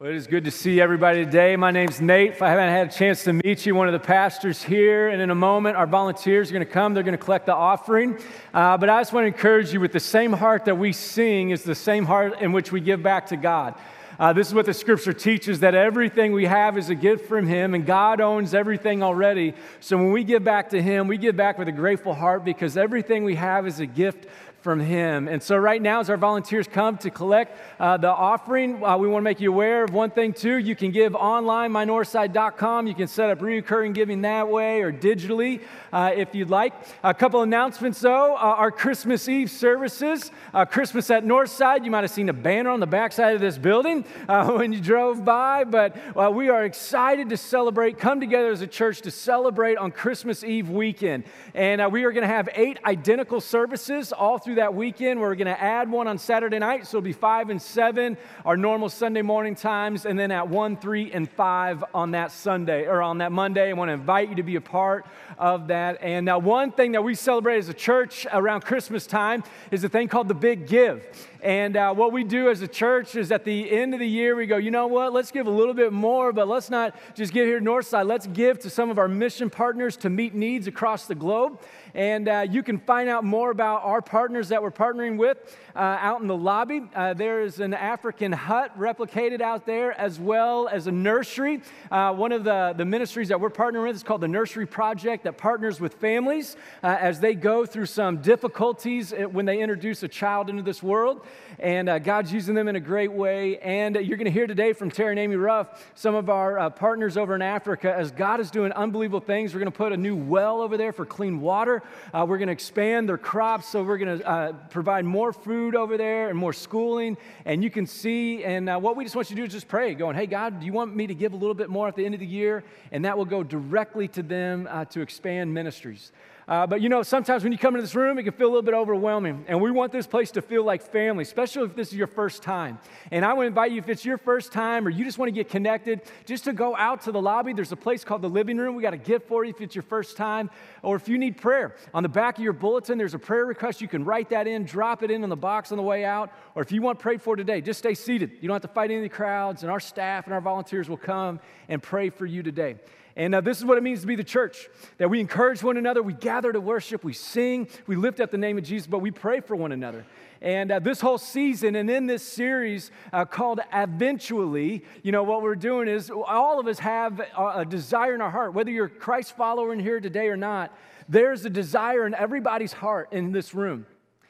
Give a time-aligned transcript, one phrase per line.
[0.00, 1.56] Well, it is good to see everybody today.
[1.56, 2.30] My name's Nate.
[2.30, 5.20] If I haven't had a chance to meet you, one of the pastors here, and
[5.20, 6.94] in a moment, our volunteers are going to come.
[6.94, 8.16] They're going to collect the offering.
[8.54, 11.50] Uh, but I just want to encourage you with the same heart that we sing
[11.50, 13.74] is the same heart in which we give back to God.
[14.20, 17.48] Uh, this is what the scripture teaches that everything we have is a gift from
[17.48, 19.54] Him, and God owns everything already.
[19.78, 22.76] So when we give back to Him, we give back with a grateful heart because
[22.76, 24.26] everything we have is a gift
[24.60, 25.28] from him.
[25.28, 29.06] And so, right now, as our volunteers come to collect uh, the offering, uh, we
[29.06, 30.56] want to make you aware of one thing, too.
[30.56, 32.88] You can give online, mynorthside.com.
[32.88, 36.72] You can set up recurring giving that way or digitally uh, if you'd like.
[37.04, 38.34] A couple announcements, though.
[38.34, 41.84] Uh, our Christmas Eve services, uh, Christmas at Northside.
[41.84, 44.80] You might have seen a banner on the backside of this building uh, when you
[44.80, 45.96] drove by, but
[46.34, 50.68] we are excited to celebrate, come together as a church to celebrate on Christmas Eve
[50.68, 51.24] weekend.
[51.54, 55.20] And we are going to have eight identical services all through that weekend.
[55.20, 58.56] We're going to add one on Saturday night, so it'll be 5 and 7, our
[58.56, 63.02] normal Sunday morning times, and then at 1, 3, and 5 on that Sunday or
[63.02, 63.70] on that Monday.
[63.70, 65.06] I want to invite you to be a part
[65.38, 65.98] of that.
[66.02, 69.88] And now, one thing that we celebrate as a church around Christmas time is a
[69.88, 71.04] thing called the Big Give.
[71.40, 74.34] And uh, what we do as a church is at the end of the year,
[74.34, 77.32] we go, you know what, let's give a little bit more, but let's not just
[77.32, 78.06] give here Northside.
[78.06, 81.60] Let's give to some of our mission partners to meet needs across the globe.
[81.94, 85.96] And uh, you can find out more about our partners that we're partnering with uh,
[86.00, 86.82] out in the lobby.
[86.92, 91.62] Uh, there is an African hut replicated out there, as well as a nursery.
[91.90, 95.22] Uh, one of the, the ministries that we're partnering with is called the Nursery Project,
[95.22, 100.02] that partners with families uh, as they go through some difficulties uh, when they introduce
[100.02, 101.24] a child into this world.
[101.60, 103.58] And God's using them in a great way.
[103.58, 107.16] And you're going to hear today from Terry and Amy Ruff, some of our partners
[107.16, 109.54] over in Africa, as God is doing unbelievable things.
[109.54, 111.82] We're going to put a new well over there for clean water.
[112.12, 115.67] Uh, we're going to expand their crops, so we're going to uh, provide more food
[115.74, 117.16] over there and more schooling.
[117.44, 119.68] And you can see, and uh, what we just want you to do is just
[119.68, 121.96] pray, going, hey, God, do you want me to give a little bit more at
[121.96, 122.64] the end of the year?
[122.92, 126.12] And that will go directly to them uh, to expand ministries.
[126.48, 128.48] Uh, but you know, sometimes when you come into this room, it can feel a
[128.48, 129.44] little bit overwhelming.
[129.48, 132.42] And we want this place to feel like family, especially if this is your first
[132.42, 132.78] time.
[133.10, 135.28] And I want to invite you, if it's your first time or you just want
[135.28, 137.52] to get connected, just to go out to the lobby.
[137.52, 138.76] There's a place called the living room.
[138.76, 140.48] We got a gift for you if it's your first time.
[140.82, 143.82] Or if you need prayer, on the back of your bulletin, there's a prayer request.
[143.82, 146.32] You can write that in, drop it in on the box on the way out.
[146.54, 148.32] Or if you want prayed for today, just stay seated.
[148.40, 150.88] You don't have to fight any of the crowds, and our staff and our volunteers
[150.88, 152.76] will come and pray for you today.
[153.18, 154.68] And uh, this is what it means to be the church
[154.98, 158.38] that we encourage one another, we gather to worship, we sing, we lift up the
[158.38, 160.06] name of Jesus, but we pray for one another.
[160.40, 165.42] And uh, this whole season and in this series uh, called Adventually, you know, what
[165.42, 168.88] we're doing is all of us have a, desire in our heart, whether you're a
[168.88, 170.72] Christ follower in here today or not,
[171.08, 173.84] there's a desire in everybody's heart in this room.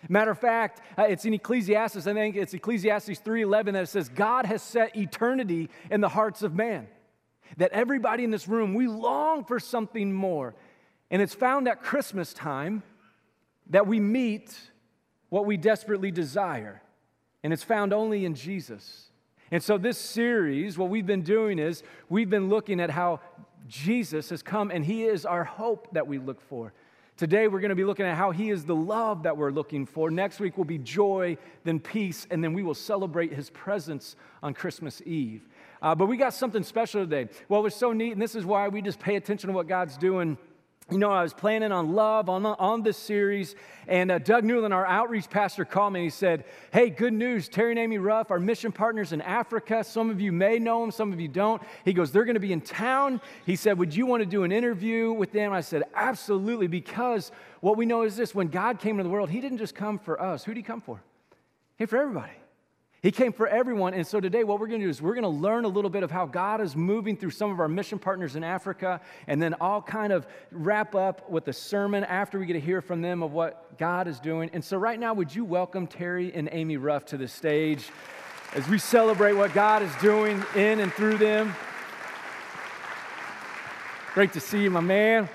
[0.08, 4.08] Matter of fact, uh, it's in Ecclesiastes, I think it's Ecclesiastes 3:11 that it says
[4.08, 6.86] God has set eternity in the hearts of man
[7.56, 10.54] that everybody in this room, we long for something more.
[11.10, 12.82] And it's found at Christmas time
[13.70, 14.56] that we meet
[15.28, 16.82] what we desperately desire.
[17.42, 19.10] And it's found only in Jesus.
[19.50, 23.20] And so, this series, what we've been doing is we've been looking at how
[23.66, 26.72] Jesus has come and He is our hope that we look for.
[27.16, 29.86] Today, we're going to be looking at how He is the love that we're looking
[29.86, 30.10] for.
[30.10, 34.54] Next week will be joy, then peace, and then we will celebrate His presence on
[34.54, 35.48] Christmas Eve.
[35.80, 37.28] Uh, but we got something special today.
[37.48, 39.96] Well, was so neat, and this is why we just pay attention to what God's
[39.96, 40.36] doing.
[40.90, 43.56] You know, I was planning on love on, on this series,
[43.86, 47.46] and uh, Doug Newland, our outreach pastor, called me and he said, Hey, good news.
[47.50, 49.84] Terry and Amy Ruff, our mission partners in Africa.
[49.84, 51.60] Some of you may know them, some of you don't.
[51.84, 53.20] He goes, They're going to be in town.
[53.44, 55.52] He said, Would you want to do an interview with them?
[55.52, 59.28] I said, Absolutely, because what we know is this when God came into the world,
[59.28, 60.42] He didn't just come for us.
[60.44, 61.02] Who did He come for?
[61.76, 62.32] He for everybody.
[63.00, 63.94] He came for everyone.
[63.94, 65.90] And so today, what we're going to do is we're going to learn a little
[65.90, 69.40] bit of how God is moving through some of our mission partners in Africa, and
[69.40, 73.00] then I'll kind of wrap up with a sermon after we get to hear from
[73.00, 74.50] them of what God is doing.
[74.52, 77.88] And so, right now, would you welcome Terry and Amy Ruff to the stage
[78.54, 81.54] as we celebrate what God is doing in and through them?
[84.12, 85.28] Great to see you, my man.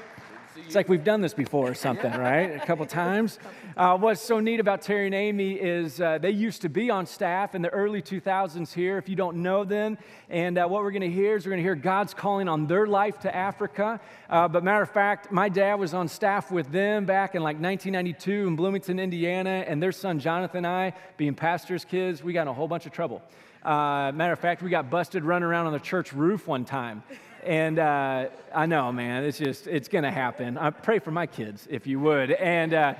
[0.65, 2.55] It's like we've done this before or something, right?
[2.55, 3.37] A couple times.
[3.75, 7.05] Uh, what's so neat about Terry and Amy is uh, they used to be on
[7.05, 9.97] staff in the early 2000s here, if you don't know them.
[10.29, 12.65] And uh, what we're going to hear is we're going to hear God's calling on
[12.65, 13.99] their life to Africa.
[14.29, 17.59] Uh, but matter of fact, my dad was on staff with them back in like
[17.59, 19.65] 1992 in Bloomington, Indiana.
[19.67, 22.85] And their son, Jonathan, and I, being pastor's kids, we got in a whole bunch
[22.85, 23.21] of trouble.
[23.63, 27.03] Uh, matter of fact, we got busted running around on the church roof one time.
[27.45, 30.57] And uh, I know, man, it's just, it's going to happen.
[30.57, 32.31] I pray for my kids, if you would.
[32.31, 32.93] And, uh,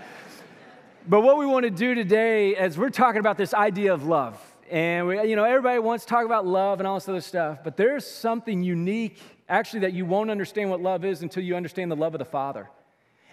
[1.07, 4.37] but what we want to do today is we're talking about this idea of love.
[4.69, 7.59] And, we, you know, everybody wants to talk about love and all this other stuff,
[7.63, 11.89] but there's something unique, actually, that you won't understand what love is until you understand
[11.89, 12.69] the love of the Father.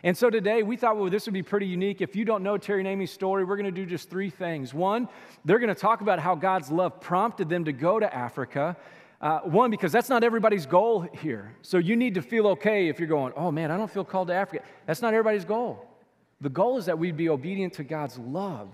[0.02, 2.00] And so today we thought, well, this would be pretty unique.
[2.00, 4.72] If you don't know Terry and Amy's story, we're going to do just three things.
[4.72, 5.08] One,
[5.44, 8.76] they're going to talk about how God's love prompted them to go to Africa.
[9.20, 11.54] Uh, one, because that's not everybody's goal here.
[11.60, 14.28] So you need to feel okay if you're going, oh man, I don't feel called
[14.28, 14.64] to Africa.
[14.86, 15.86] That's not everybody's goal.
[16.40, 18.68] The goal is that we'd be obedient to God's love.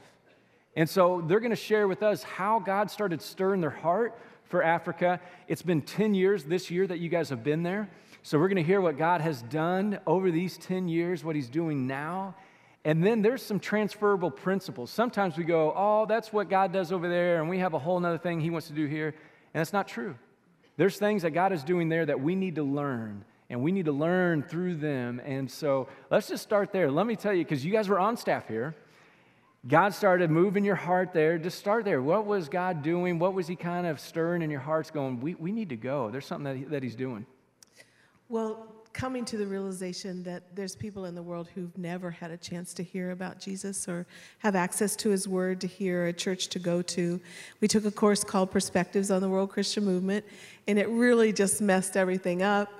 [0.76, 4.62] And so they're going to share with us how God started stirring their heart for
[4.62, 5.20] Africa.
[5.48, 7.88] It's been 10 years this year that you guys have been there.
[8.22, 11.49] So we're going to hear what God has done over these 10 years, what He's
[11.49, 12.37] doing now.
[12.84, 14.90] And then there's some transferable principles.
[14.90, 18.04] Sometimes we go, oh, that's what God does over there, and we have a whole
[18.04, 19.08] other thing He wants to do here.
[19.08, 20.14] And that's not true.
[20.76, 23.87] There's things that God is doing there that we need to learn, and we need
[23.87, 25.20] to learn through them.
[25.25, 26.90] And so let's just start there.
[26.90, 28.75] Let me tell you, because you guys were on staff here.
[29.67, 31.38] God started moving your heart there.
[31.38, 32.00] Just start there.
[32.00, 33.19] What was God doing?
[33.19, 36.11] What was He kind of stirring in your hearts going, we, we need to go?
[36.11, 37.26] There's something that, he, that He's doing.
[38.28, 42.37] Well, coming to the realization that there's people in the world who've never had a
[42.38, 44.06] chance to hear about Jesus or
[44.38, 47.20] have access to his word to hear a church to go to.
[47.60, 50.25] We took a course called Perspectives on the World Christian Movement,
[50.66, 52.72] and it really just messed everything up.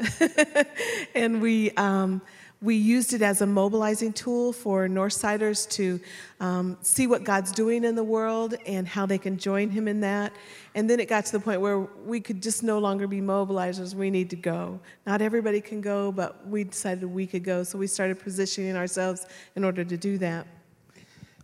[1.15, 2.23] and we, um,
[2.63, 6.01] we used it as a mobilizing tool for Northsiders to
[6.41, 10.01] um, see what God's doing in the world and how they can join Him in
[10.01, 10.33] that.
[10.75, 13.95] And then it got to the point where we could just no longer be mobilizers.
[13.95, 14.81] We need to go.
[15.07, 17.63] Not everybody can go, but we decided we could go.
[17.63, 20.47] So we started positioning ourselves in order to do that.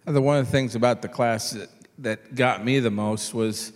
[0.06, 1.68] The one of the things about the class that,
[1.98, 3.72] that got me the most was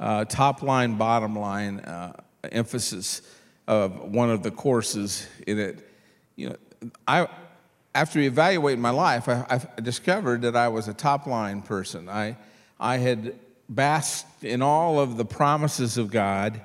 [0.00, 2.14] uh, top line, bottom line uh,
[2.50, 3.22] emphasis
[3.66, 5.84] of one of the courses in it.
[6.34, 6.56] You know,
[7.06, 7.28] I,
[7.94, 12.08] after evaluating my life, I, I, discovered that I was a top line person.
[12.08, 12.36] I,
[12.78, 13.34] I had
[13.68, 16.60] basked in all of the promises of God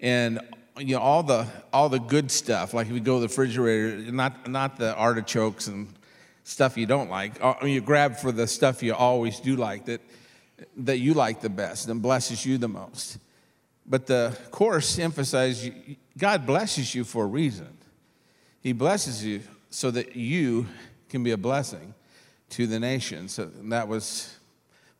[0.00, 0.40] and
[0.76, 2.74] you know all the all the good stuff.
[2.74, 5.88] Like if you go to the refrigerator, not not the artichokes and
[6.42, 7.42] stuff you don't like.
[7.42, 10.00] Uh, you grab for the stuff you always do like that
[10.76, 13.18] that you like the best and blesses you the most.
[13.86, 15.70] But the course emphasizes
[16.16, 17.76] God blesses you for a reason.
[18.64, 20.66] He blesses you so that you
[21.10, 21.92] can be a blessing
[22.48, 23.28] to the nation.
[23.28, 24.34] So that was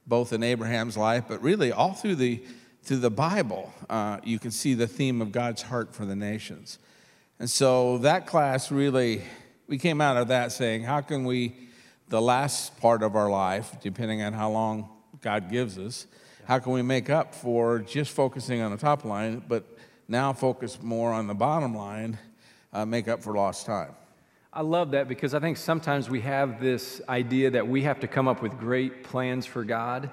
[0.06, 2.44] both in Abraham's life, but really all through the
[2.82, 6.78] through the Bible, uh, you can see the theme of God's heart for the nations.
[7.38, 9.22] And so that class really,
[9.66, 11.56] we came out of that saying, how can we,
[12.10, 14.90] the last part of our life, depending on how long
[15.22, 16.06] God gives us,
[16.44, 19.64] how can we make up for just focusing on the top line, but
[20.06, 22.18] now focus more on the bottom line
[22.74, 23.94] uh, make up for lost time.
[24.52, 28.06] I love that because I think sometimes we have this idea that we have to
[28.06, 30.10] come up with great plans for God,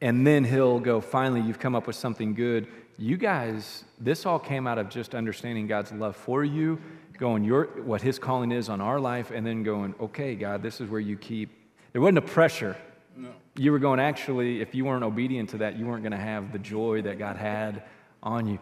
[0.00, 2.66] and then He'll go, finally, you've come up with something good.
[2.98, 6.80] You guys, this all came out of just understanding God's love for you,
[7.18, 10.80] going your, what His calling is on our life, and then going, okay, God, this
[10.80, 11.50] is where you keep.
[11.92, 12.76] There wasn't a pressure.
[13.16, 13.30] No.
[13.56, 16.52] You were going, actually, if you weren't obedient to that, you weren't going to have
[16.52, 17.84] the joy that God had
[18.22, 18.58] on you.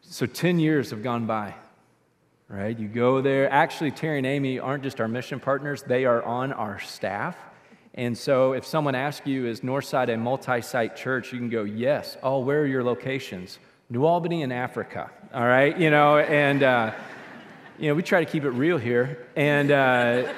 [0.00, 1.54] So 10 years have gone by
[2.52, 2.78] right?
[2.78, 3.50] You go there.
[3.50, 7.34] Actually, Terry and Amy aren't just our mission partners, they are on our staff.
[7.94, 11.32] And so if someone asks you, is Northside a multi site church?
[11.32, 12.16] You can go, yes.
[12.22, 13.58] Oh, where are your locations?
[13.88, 15.76] New Albany and Africa, all right?
[15.78, 16.92] You know, and, uh,
[17.78, 19.26] you know, we try to keep it real here.
[19.34, 20.32] And uh,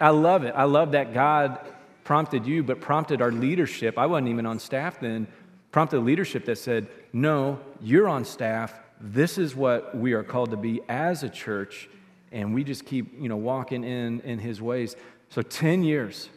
[0.00, 0.54] I love it.
[0.56, 1.58] I love that God
[2.04, 3.98] prompted you, but prompted our leadership.
[3.98, 5.26] I wasn't even on staff then,
[5.70, 10.56] prompted leadership that said, no, you're on staff this is what we are called to
[10.56, 11.88] be as a church,
[12.30, 14.94] and we just keep, you know, walking in in his ways.
[15.28, 16.28] So 10 years.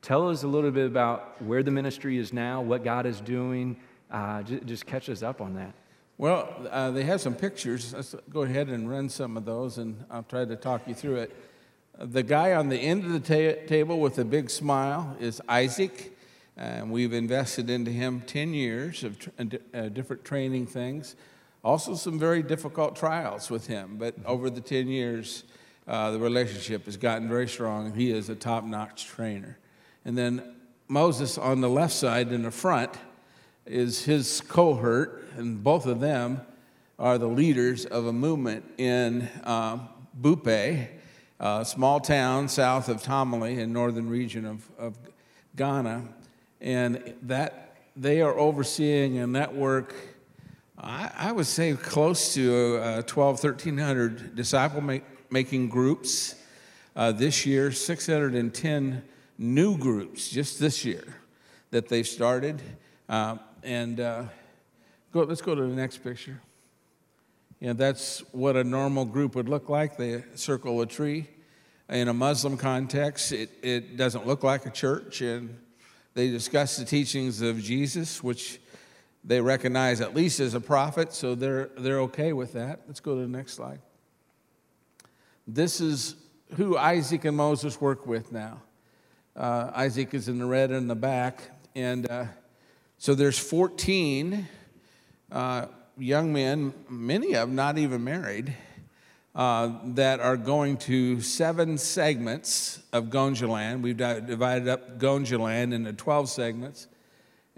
[0.00, 3.76] Tell us a little bit about where the ministry is now, what God is doing.
[4.10, 5.74] Uh, just, just, catch us up on that.
[6.18, 7.92] Well, uh, they have some pictures.
[7.92, 11.16] Let's go ahead and run some of those, and I'll try to talk you through
[11.16, 11.36] it.
[11.98, 16.16] The guy on the end of the ta- table with a big smile is Isaac.
[16.56, 19.30] And we've invested into him 10 years of tr-
[19.74, 21.14] uh, different training things.
[21.64, 25.44] Also, some very difficult trials with him, but over the 10 years,
[25.88, 29.58] uh, the relationship has gotten very strong, and he is a top notch trainer.
[30.04, 30.54] And then
[30.86, 32.92] Moses on the left side in the front
[33.66, 36.40] is his cohort, and both of them
[36.98, 39.78] are the leaders of a movement in uh,
[40.20, 40.88] Bupe,
[41.40, 44.98] a small town south of Tamale in northern region of, of
[45.56, 46.04] Ghana.
[46.60, 49.94] And that they are overseeing a network
[50.80, 56.36] I, I would say close to uh, 12, 1300 disciple make, making groups.
[56.94, 59.02] Uh, this year, 610
[59.38, 61.02] new groups just this year
[61.70, 62.62] that they've started.
[63.08, 64.24] Uh, and uh,
[65.12, 66.40] go, let's go to the next picture.
[67.58, 69.96] Yeah, that's what a normal group would look like.
[69.96, 71.26] They circle a tree.
[71.88, 75.58] In a Muslim context, it, it doesn't look like a church, and
[76.14, 78.60] they discuss the teachings of Jesus, which
[79.24, 82.80] they recognize at least as a prophet, so they're, they're okay with that.
[82.86, 83.80] Let's go to the next slide.
[85.46, 86.14] This is
[86.56, 88.62] who Isaac and Moses work with now.
[89.36, 91.42] Uh, Isaac is in the red in the back,
[91.74, 92.24] and uh,
[92.96, 94.48] so there's 14
[95.30, 95.66] uh,
[95.98, 98.54] young men, many of them not even married,
[99.34, 103.82] uh, that are going to seven segments of Gonjaland.
[103.82, 106.88] We've divided up Gonjaland into 12 segments,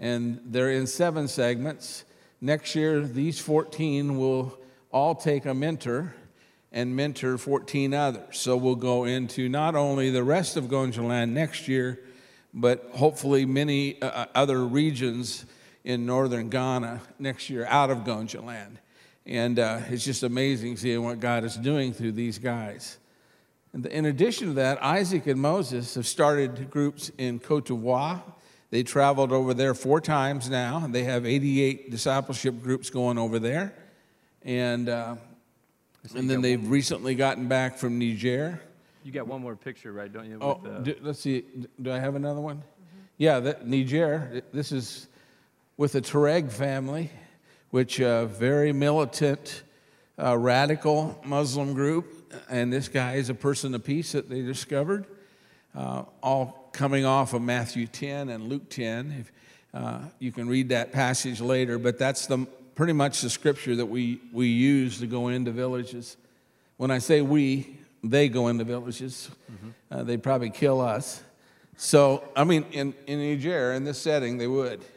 [0.01, 2.03] and they're in seven segments.
[2.41, 4.57] Next year, these 14 will
[4.91, 6.15] all take a mentor
[6.71, 8.39] and mentor 14 others.
[8.39, 11.99] So we'll go into not only the rest of Gonjaland next year,
[12.53, 15.45] but hopefully many uh, uh other regions
[15.83, 18.77] in northern Ghana next year out of Gonjaland.
[19.25, 22.97] And uh, it's just amazing seeing what God is doing through these guys.
[23.73, 28.21] In addition to that, Isaac and Moses have started groups in Cote d'Ivoire.
[28.71, 30.87] They traveled over there four times now.
[30.89, 33.73] They have 88 discipleship groups going over there.
[34.43, 35.17] And, uh,
[36.15, 38.61] and then they've recently gotten back from Niger.
[39.03, 40.37] You got one more picture, right, don't you?
[40.39, 40.79] Oh, with, uh...
[40.79, 41.43] do, let's see.
[41.81, 42.57] Do I have another one?
[42.57, 42.99] Mm-hmm.
[43.17, 44.41] Yeah, that, Niger.
[44.53, 45.07] This is
[45.75, 47.11] with the Tuareg family,
[47.71, 49.63] which uh, very militant,
[50.17, 55.05] uh, radical Muslim group, and this guy is a person of peace that they discovered,
[55.75, 59.15] uh, all coming off of Matthew 10 and Luke 10.
[59.19, 59.31] If,
[59.73, 63.85] uh, you can read that passage later, but that's the pretty much the scripture that
[63.85, 66.17] we, we use to go into villages.
[66.77, 69.29] When I say we, they go into villages.
[69.51, 69.69] Mm-hmm.
[69.91, 71.21] Uh, they'd probably kill us.
[71.77, 74.81] So, I mean, in, in Niger, in this setting, they would.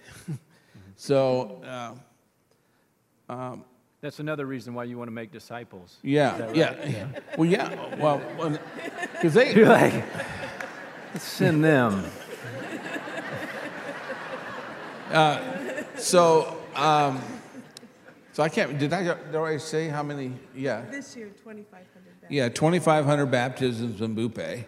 [0.96, 3.64] So, uh, um,
[4.00, 5.96] that's another reason why you want to make disciples.
[6.02, 6.54] Yeah, right?
[6.54, 7.06] yeah, yeah.
[7.36, 7.96] Well, yeah.
[7.96, 8.22] Well,
[9.12, 10.04] because they you're like,
[11.14, 12.04] let's send them.
[15.10, 15.40] Uh,
[15.96, 17.22] so, um,
[18.32, 18.78] so I can't.
[18.78, 19.04] Did I?
[19.04, 20.32] Did I say how many?
[20.54, 20.82] Yeah.
[20.90, 21.86] This year, 2,500.
[22.28, 24.66] Yeah, 2,500 baptisms in Bupe.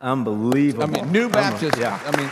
[0.00, 0.84] Unbelievable.
[0.84, 1.78] I mean, new baptisms.
[1.78, 1.98] Yeah.
[2.06, 2.30] I mean.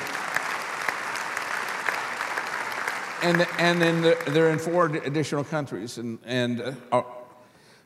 [3.23, 7.03] and and then they're in four additional countries, and and uh, uh,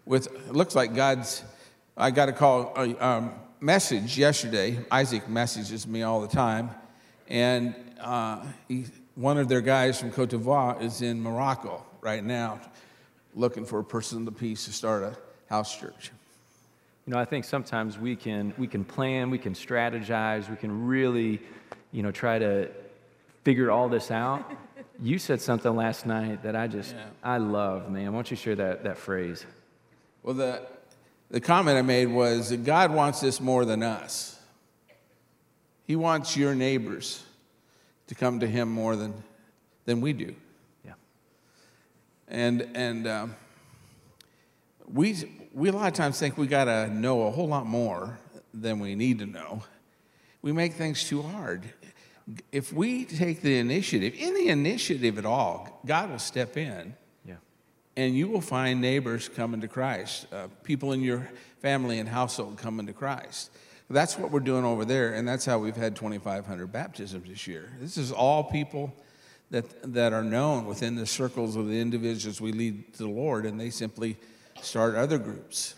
[0.04, 1.42] with it looks like God's.
[1.96, 4.78] I got a call a um, message yesterday.
[4.90, 6.70] Isaac messages me all the time,
[7.28, 12.60] and uh, he, one of their guys from Cote d'Ivoire is in Morocco right now,
[13.34, 15.16] looking for a person of the peace to start a
[15.48, 16.10] house church.
[17.06, 20.86] You know, I think sometimes we can we can plan, we can strategize, we can
[20.86, 21.40] really,
[21.92, 22.68] you know, try to
[23.44, 24.50] figure all this out.
[25.00, 27.06] You said something last night that I just, yeah.
[27.24, 28.12] I love, man.
[28.12, 29.44] Why don't you share that, that phrase?
[30.22, 30.62] Well, the,
[31.32, 34.38] the comment I made was that God wants this more than us.
[35.84, 37.24] He wants your neighbors
[38.06, 39.12] to come to Him more than,
[39.84, 40.36] than we do.
[40.84, 40.92] Yeah.
[42.28, 43.36] And, and um,
[44.86, 45.16] we,
[45.52, 48.16] we a lot of times think we got to know a whole lot more
[48.54, 49.64] than we need to know.
[50.40, 51.64] We make things too hard
[52.50, 56.94] if we take the initiative, any initiative at all, God will step in.
[57.96, 61.28] And you will find neighbors coming to Christ, uh, people in your
[61.60, 63.50] family and household coming to Christ.
[63.90, 67.70] That's what we're doing over there, and that's how we've had 2,500 baptisms this year.
[67.78, 68.94] This is all people
[69.50, 73.44] that, that are known within the circles of the individuals we lead to the Lord,
[73.44, 74.16] and they simply
[74.62, 75.74] start other groups.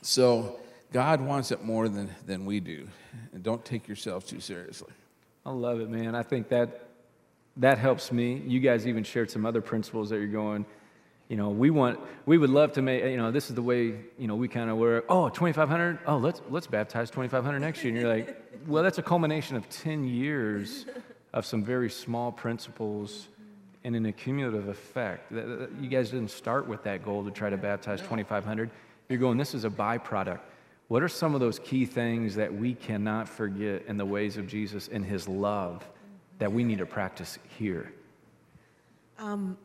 [0.00, 0.58] So
[0.90, 2.88] God wants it more than, than we do.
[3.34, 4.92] And don't take yourself too seriously.
[5.44, 6.14] I love it, man.
[6.14, 6.88] I think that
[7.58, 8.42] that helps me.
[8.46, 10.64] You guys even shared some other principles that you're going,
[11.28, 13.94] you know, we want, we would love to make, you know, this is the way,
[14.18, 17.92] you know, we kind of were, oh, 2,500, oh, let's, let's baptize 2,500 next year.
[17.92, 20.86] And you're like, well, that's a culmination of 10 years
[21.34, 23.28] of some very small principles
[23.84, 25.30] and an accumulative effect.
[25.30, 28.70] You guys didn't start with that goal to try to baptize 2,500.
[29.10, 30.40] You're going, this is a byproduct.
[30.88, 34.46] What are some of those key things that we cannot forget in the ways of
[34.46, 35.86] Jesus and his love
[36.38, 37.92] that we need to practice here?
[39.18, 39.58] Um,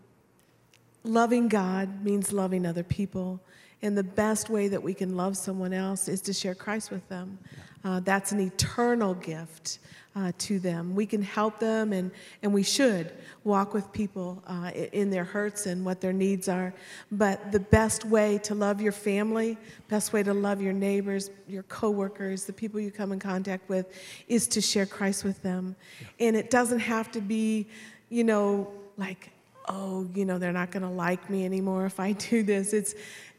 [1.04, 3.40] loving God means loving other people.
[3.82, 7.08] And the best way that we can love someone else is to share Christ with
[7.10, 7.38] them.
[7.84, 9.80] Uh, that's an eternal gift
[10.16, 10.96] uh, to them.
[10.96, 13.12] We can help them, and, and we should
[13.44, 16.74] walk with people uh, in their hurts and what their needs are.
[17.12, 19.58] But the best way to love your family,
[19.90, 23.88] best way to love your neighbors, your coworkers, the people you come in contact with,
[24.30, 25.76] is to share Christ with them.
[26.22, 27.68] And it doesn't have to be
[28.14, 29.32] you know, like,
[29.70, 32.74] oh, you know, they're not going to like me anymore if I do this.
[32.74, 32.96] It's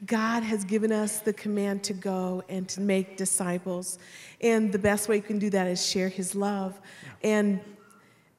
[0.06, 3.98] God has given us the command to go and to make disciples.
[4.40, 6.80] And the best way you can do that is share his love.
[7.22, 7.60] And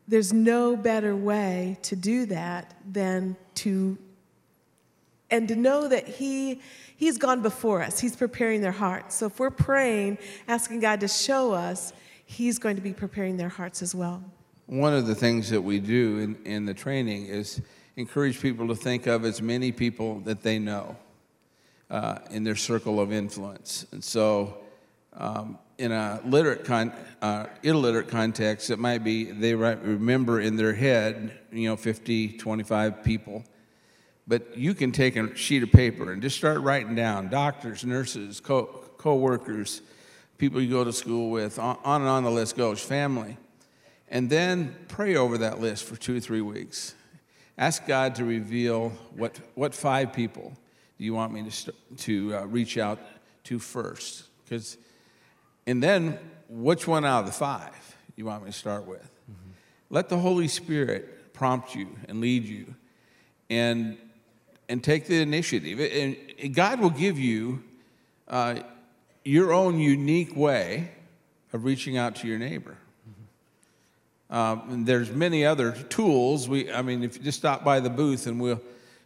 [0.08, 3.98] there's no better way to do that than to
[5.32, 6.62] and to know that he
[6.96, 11.08] he's gone before us he's preparing their hearts so if we're praying asking god to
[11.08, 11.94] show us
[12.26, 14.24] he's going to be preparing their hearts as well
[14.68, 17.62] one of the things that we do in, in the training is
[17.96, 20.96] encourage people to think of as many people that they know
[21.90, 24.58] uh, in their circle of influence and so
[25.14, 30.74] um, in a literate con- uh, illiterate context it might be they remember in their
[30.74, 33.44] head you know 50 25 people
[34.28, 38.40] but you can take a sheet of paper and just start writing down doctors, nurses,
[38.40, 39.82] co workers,
[40.38, 43.38] people you go to school with, on, on and on the list goes, family.
[44.10, 46.96] And then pray over that list for two or three weeks.
[47.58, 50.54] Ask God to reveal what, what five people
[50.98, 53.00] do you want me to, st- to uh, reach out
[53.46, 54.26] to first.
[54.44, 54.78] Because,
[55.66, 56.20] and then
[56.50, 59.02] which one out of the five you want me to start with.
[59.02, 59.52] Mm-hmm.
[59.90, 62.76] Let the Holy Spirit prompt you and lead you.
[63.50, 63.98] And
[64.70, 65.80] and take the initiative.
[65.80, 67.64] And God will give you
[68.28, 68.60] uh,
[69.24, 70.92] your own unique way
[71.54, 72.78] of reaching out to your neighbor.
[74.30, 76.50] Um, there's many other tools.
[76.50, 78.62] We, I mean, if you just stop by the booth and we'll,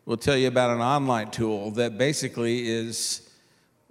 [0.05, 3.29] we'll tell you about an online tool that basically is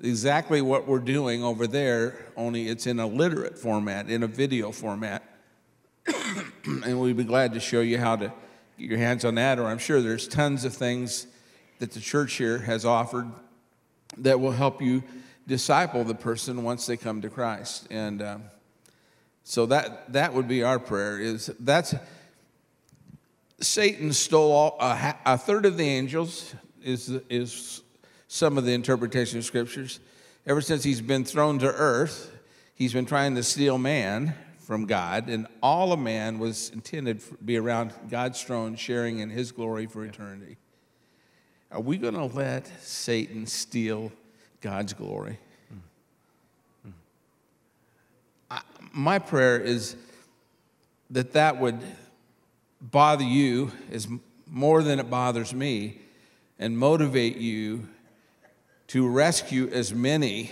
[0.02, 4.72] exactly what we're doing over there, only it's in a literate format, in a video
[4.72, 5.22] format.
[6.64, 8.32] and we'd be glad to show you how to
[8.78, 11.26] get your hands on that, or I'm sure there's tons of things
[11.78, 13.30] that the church here has offered
[14.18, 15.02] that will help you
[15.46, 17.86] disciple the person once they come to Christ.
[17.90, 18.44] And um,
[19.48, 21.18] so that that would be our prayer.
[21.18, 21.94] Is that's
[23.60, 27.82] Satan stole all, a, a third of the angels is is
[28.28, 30.00] some of the interpretation of scriptures.
[30.46, 32.30] Ever since he's been thrown to earth,
[32.74, 37.34] he's been trying to steal man from God, and all of man was intended to
[37.42, 40.58] be around God's throne, sharing in His glory for eternity.
[41.72, 44.12] Are we going to let Satan steal
[44.60, 45.38] God's glory?
[46.86, 46.92] Mm.
[48.50, 48.60] I,
[48.92, 49.96] my prayer is
[51.10, 51.80] that that would
[52.80, 54.08] bother you as
[54.46, 55.98] more than it bothers me
[56.58, 57.88] and motivate you
[58.88, 60.50] to rescue as many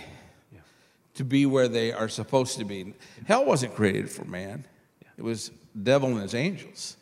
[0.51, 0.59] yeah.
[1.15, 2.77] to be where they are supposed to be.
[2.77, 2.93] Yeah.
[3.25, 4.65] Hell wasn't created for man.
[5.01, 5.09] Yeah.
[5.17, 6.97] It was devil and his angels.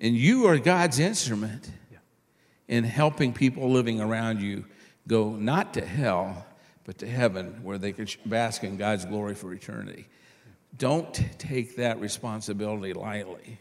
[0.00, 1.70] And you are God's instrument
[2.68, 4.64] in helping people living around you
[5.08, 6.46] go not to hell,
[6.88, 10.08] but to heaven, where they could bask in God's glory for eternity.
[10.78, 13.60] Don't take that responsibility lightly.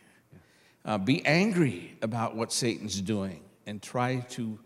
[0.86, 4.58] Uh, be angry about what Satan's doing and try to,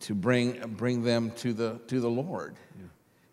[0.00, 2.86] to bring, bring them to the, to the Lord yeah.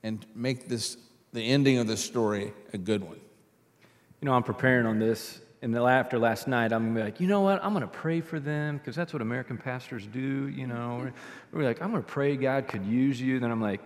[0.03, 0.97] and make this,
[1.33, 3.19] the ending of the story a good one.
[4.21, 7.25] You know, I'm preparing on this and after last night, I'm gonna be like, you
[7.25, 7.63] know what?
[7.65, 10.47] I'm gonna pray for them because that's what American pastors do.
[10.47, 11.11] You know,
[11.51, 13.39] we're like, I'm gonna pray God could use you.
[13.39, 13.81] Then I'm like,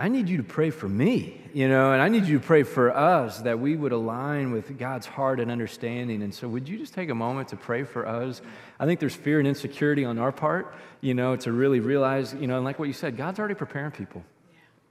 [0.00, 2.62] I need you to pray for me, you know, and I need you to pray
[2.62, 6.22] for us that we would align with God's heart and understanding.
[6.22, 8.40] And so, would you just take a moment to pray for us?
[8.78, 12.46] I think there's fear and insecurity on our part, you know, to really realize, you
[12.46, 14.24] know, and like what you said, God's already preparing people.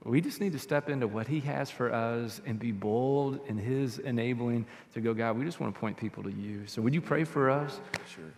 [0.04, 3.58] We just need to step into what He has for us and be bold in
[3.58, 6.68] His enabling to go, God, we just want to point people to you.
[6.68, 7.80] So, would you pray for us?
[8.14, 8.32] Sure.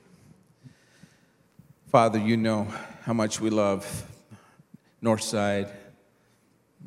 [1.88, 2.66] Father, you know
[3.02, 4.06] how much we love
[5.04, 5.70] Northside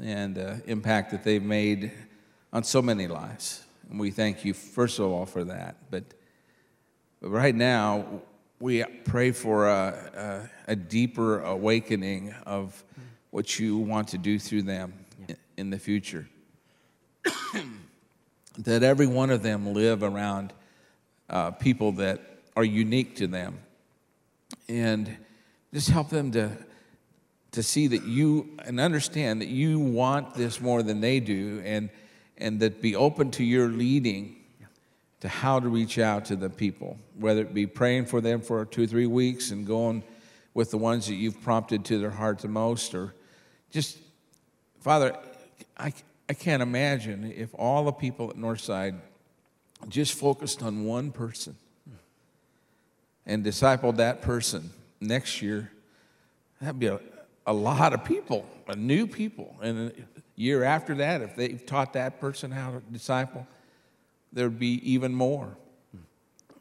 [0.02, 1.92] and the uh, impact that they've made
[2.52, 3.64] on so many lives.
[3.90, 5.78] And we thank you, first of all, for that.
[5.90, 6.04] But,
[7.22, 8.22] but right now,
[8.60, 12.84] we pray for a, a, a deeper awakening of
[13.32, 14.94] what you want to do through them
[15.28, 15.36] yeah.
[15.58, 16.28] in the future.
[18.58, 20.54] that every one of them live around
[21.30, 22.22] uh, people that
[22.56, 23.60] are unique to them.
[24.70, 25.18] And
[25.74, 26.52] just help them to,
[27.56, 31.90] to see that you and understand that you want this more than they do and,
[32.38, 34.36] and that be open to your leading
[35.22, 38.66] to how to reach out to the people, whether it be praying for them for
[38.66, 40.04] two or three weeks and going
[40.54, 43.16] with the ones that you've prompted to their heart the most or
[43.72, 43.98] just,
[44.82, 45.18] Father,
[45.78, 45.94] I,
[46.30, 49.00] I can't imagine if all the people at Northside
[49.88, 51.56] just focused on one person
[53.26, 55.72] and discipled that person next year.
[56.62, 57.00] That'd be a,
[57.46, 59.56] a lot of people, a new people.
[59.62, 59.94] And a
[60.36, 63.46] year after that, if they've taught that person how to disciple,
[64.34, 65.56] there'd be even more.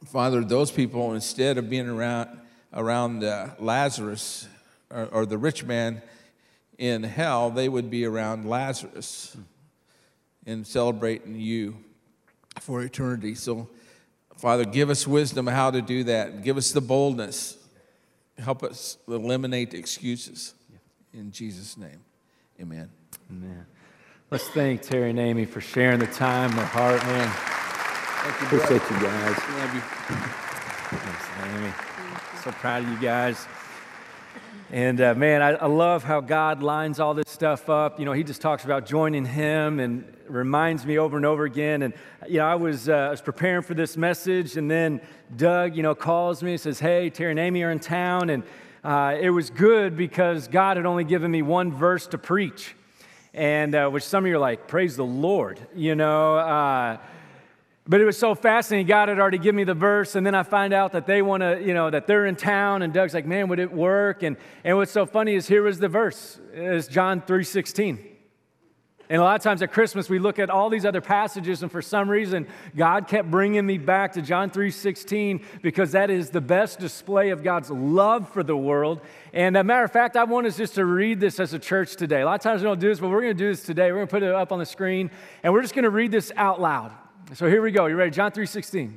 [0.06, 2.38] Father, those people, instead of being around,
[2.72, 4.46] around uh, Lazarus
[4.90, 6.02] or, or the rich man
[6.78, 9.36] in hell, they would be around Lazarus
[10.46, 11.76] and celebrating you
[12.60, 13.34] for eternity.
[13.34, 13.68] So,
[14.36, 16.42] Father, give us wisdom how to do that.
[16.42, 17.56] Give us the boldness.
[18.38, 20.54] Help us eliminate excuses.
[21.16, 22.00] In Jesus' name,
[22.61, 22.90] amen.
[23.31, 23.66] Amen.
[24.33, 27.29] Let's thank Terry and Amy for sharing the time, their heart, man.
[27.29, 28.77] Thank you, brother.
[28.77, 29.38] Appreciate you guys.
[29.61, 29.81] Love you.
[30.98, 31.72] Thanks, Amy.
[32.42, 33.46] So proud of you guys.
[34.72, 38.00] And uh, man, I, I love how God lines all this stuff up.
[38.00, 41.83] You know, He just talks about joining Him and reminds me over and over again.
[41.83, 41.94] And,
[42.27, 45.00] you know, I was, uh, I was preparing for this message, and then
[45.37, 48.31] Doug, you know, calls me and says, Hey, Terry and Amy are in town.
[48.31, 48.42] And
[48.84, 52.76] uh, it was good because God had only given me one verse to preach.
[53.32, 56.36] And uh, which some of you are like, Praise the Lord, you know.
[56.36, 56.98] Uh,
[57.86, 58.86] but it was so fascinating.
[58.86, 61.42] God had already given me the verse, and then I find out that they want
[61.42, 62.82] to, you know, that they're in town.
[62.82, 65.78] And Doug's like, "Man, would it work?" And and what's so funny is here was
[65.78, 66.38] the verse.
[66.52, 68.13] It's John three sixteen.
[69.10, 71.70] And a lot of times at Christmas, we look at all these other passages, and
[71.70, 76.40] for some reason, God kept bringing me back to John 3.16 because that is the
[76.40, 79.00] best display of God's love for the world.
[79.34, 81.96] And a matter of fact, I want us just to read this as a church
[81.96, 82.22] today.
[82.22, 83.92] A lot of times we don't do this, but we're going to do this today.
[83.92, 85.10] We're going to put it up on the screen,
[85.42, 86.92] and we're just going to read this out loud.
[87.34, 87.86] So here we go.
[87.86, 88.10] You ready?
[88.10, 88.94] John 3:16.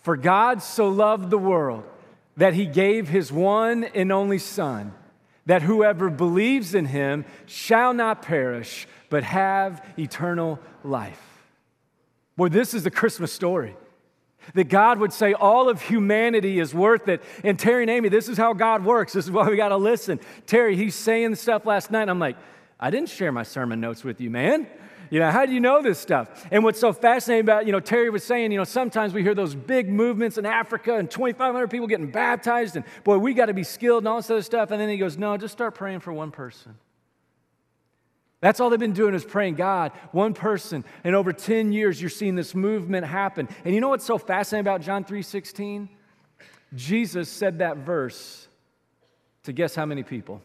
[0.00, 1.84] For God so loved the world
[2.36, 4.92] that he gave his one and only son,
[5.46, 11.20] that whoever believes in him shall not perish, but have eternal life.
[12.36, 13.76] Boy, this is the Christmas story.
[14.54, 17.20] That God would say all of humanity is worth it.
[17.42, 19.12] And Terry and Amy, this is how God works.
[19.12, 20.20] This is why we got to listen.
[20.46, 22.02] Terry, he's saying stuff last night.
[22.02, 22.36] And I'm like,
[22.78, 24.68] I didn't share my sermon notes with you, man.
[25.10, 26.46] You know, how do you know this stuff?
[26.50, 29.34] And what's so fascinating about, you know, Terry was saying, you know, sometimes we hear
[29.34, 33.54] those big movements in Africa and 2,500 people getting baptized, and boy, we got to
[33.54, 34.70] be skilled and all this other stuff.
[34.70, 36.74] And then he goes, no, just start praying for one person.
[38.46, 40.84] That's all they've been doing is praying, God, one person.
[41.02, 43.48] And over 10 years, you're seeing this movement happen.
[43.64, 45.88] And you know what's so fascinating about John 3:16?
[46.72, 48.46] Jesus said that verse
[49.42, 50.40] to guess how many people?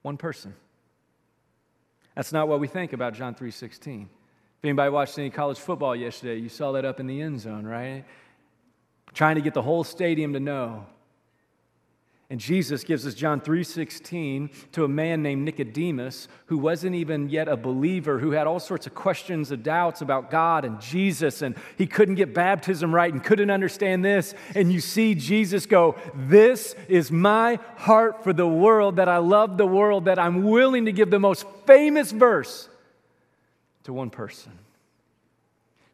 [0.00, 0.54] One person.
[2.14, 4.08] That's not what we think about John 3:16.
[4.60, 7.66] If anybody watched any college football yesterday, you saw that up in the end zone,
[7.66, 8.06] right?
[9.12, 10.86] Trying to get the whole stadium to know.
[12.30, 17.48] And Jesus gives us John 3:16 to a man named Nicodemus who wasn't even yet
[17.48, 21.56] a believer who had all sorts of questions and doubts about God and Jesus and
[21.78, 26.74] he couldn't get baptism right and couldn't understand this and you see Jesus go this
[26.86, 30.92] is my heart for the world that I love the world that I'm willing to
[30.92, 32.68] give the most famous verse
[33.84, 34.52] to one person.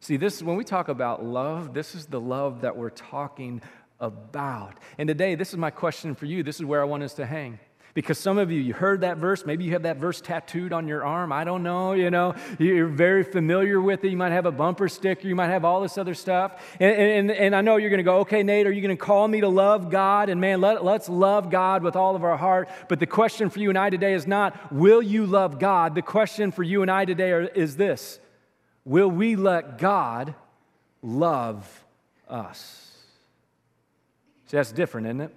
[0.01, 3.61] See this when we talk about love this is the love that we're talking
[3.99, 4.75] about.
[4.97, 6.43] And today, this is my question for you.
[6.43, 7.59] This is where I want us to hang.
[7.95, 9.45] Because some of you, you heard that verse.
[9.45, 11.31] Maybe you have that verse tattooed on your arm.
[11.31, 11.93] I don't know.
[11.93, 14.09] You know, you're very familiar with it.
[14.09, 15.25] You might have a bumper sticker.
[15.25, 16.61] You might have all this other stuff.
[16.77, 19.01] And, and, and I know you're going to go, okay, Nate, are you going to
[19.01, 20.27] call me to love God?
[20.27, 22.67] And man, let, let's love God with all of our heart.
[22.89, 25.95] But the question for you and I today is not, will you love God?
[25.95, 28.19] The question for you and I today are, is this
[28.83, 30.35] Will we let God
[31.01, 31.85] love
[32.27, 32.84] us?
[34.47, 35.35] See, that's different, isn't it?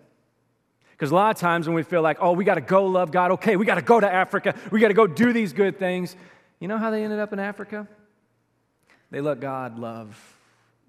[0.92, 3.12] Because a lot of times when we feel like, oh, we got to go love
[3.12, 5.78] God, okay, we got to go to Africa, we got to go do these good
[5.78, 6.16] things.
[6.58, 7.86] You know how they ended up in Africa?
[9.10, 10.36] They let God love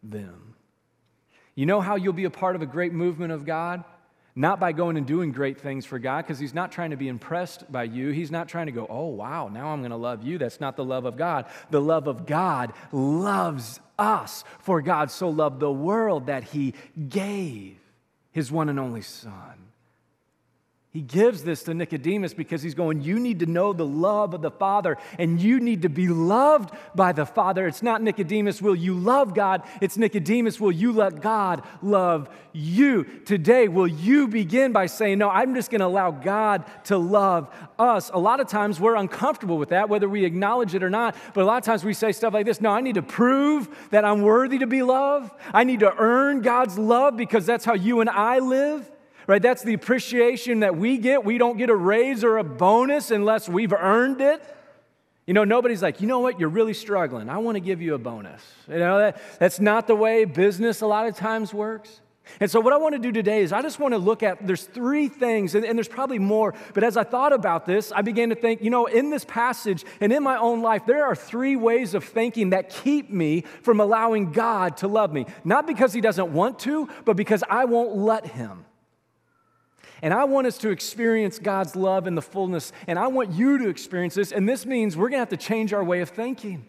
[0.01, 0.55] them.
[1.55, 3.83] You know how you'll be a part of a great movement of God?
[4.35, 7.07] Not by going and doing great things for God, because He's not trying to be
[7.07, 8.09] impressed by you.
[8.11, 10.37] He's not trying to go, oh, wow, now I'm going to love you.
[10.37, 11.45] That's not the love of God.
[11.69, 16.73] The love of God loves us, for God so loved the world that He
[17.09, 17.77] gave
[18.39, 19.68] his one and only Son.
[20.91, 24.41] He gives this to Nicodemus because he's going, You need to know the love of
[24.41, 27.67] the Father, and you need to be loved by the Father.
[27.67, 29.61] It's not Nicodemus, will you love God?
[29.81, 33.03] It's Nicodemus, will you let God love you?
[33.03, 37.53] Today, will you begin by saying, No, I'm just going to allow God to love
[37.77, 38.09] us?
[38.11, 41.15] A lot of times we're uncomfortable with that, whether we acknowledge it or not.
[41.35, 43.69] But a lot of times we say stuff like this No, I need to prove
[43.91, 45.31] that I'm worthy to be loved.
[45.53, 48.89] I need to earn God's love because that's how you and I live
[49.29, 49.43] right?
[49.43, 51.23] That's the appreciation that we get.
[51.23, 54.43] We don't get a raise or a bonus unless we've earned it.
[55.27, 57.29] You know, nobody's like, you know what, you're really struggling.
[57.29, 58.41] I want to give you a bonus.
[58.67, 62.01] You know, that, that's not the way business a lot of times works.
[62.39, 64.45] And so, what I want to do today is I just want to look at
[64.45, 68.01] there's three things, and, and, there's probably more, but as I thought about this, I
[68.01, 71.15] began to think, you know, in this passage and in my own life, there are
[71.15, 75.25] three ways of thinking that keep me from allowing God to love me.
[75.43, 78.65] Not because He doesn't want to, but because I won't let Him.
[80.01, 83.57] And I want us to experience God's love in the fullness, and I want you
[83.57, 86.65] to experience this, and this means we're gonna have to change our way of thinking.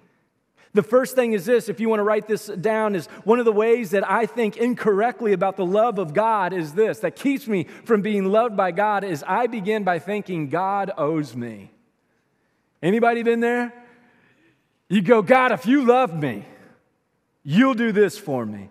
[0.72, 3.44] The first thing is this, if you want to write this down, is one of
[3.44, 7.48] the ways that I think incorrectly about the love of God is this that keeps
[7.48, 11.72] me from being loved by God is I begin by thinking God owes me.
[12.82, 13.74] Anybody been there?
[14.88, 16.46] You go, God, if you love me,
[17.42, 18.70] you'll do this for me.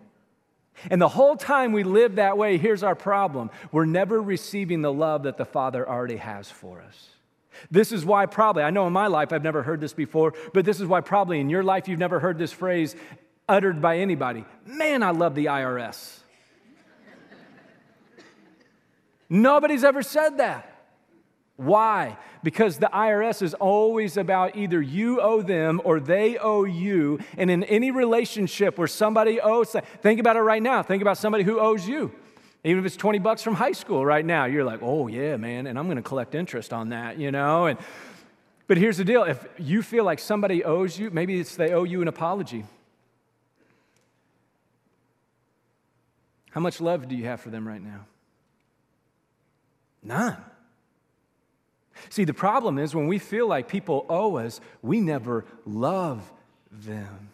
[0.90, 3.50] And the whole time we live that way, here's our problem.
[3.72, 7.10] We're never receiving the love that the Father already has for us.
[7.70, 10.64] This is why, probably, I know in my life I've never heard this before, but
[10.64, 12.96] this is why, probably, in your life you've never heard this phrase
[13.48, 16.20] uttered by anybody Man, I love the IRS.
[19.30, 20.74] Nobody's ever said that.
[21.56, 22.18] Why?
[22.42, 27.20] Because the IRS is always about either you owe them or they owe you.
[27.38, 30.82] And in any relationship where somebody owes, think about it right now.
[30.82, 32.14] Think about somebody who owes you.
[32.64, 35.68] Even if it's 20 bucks from high school right now, you're like, oh, yeah, man,
[35.68, 37.68] and I'm going to collect interest on that, you know?
[37.68, 37.80] And,
[38.68, 41.86] but here's the deal if you feel like somebody owes you, maybe it's they owe
[41.86, 42.66] you an apology.
[46.52, 48.06] How much love do you have for them right now?
[50.04, 50.38] None.
[52.10, 56.32] See, the problem is when we feel like people owe us, we never love
[56.72, 57.30] them.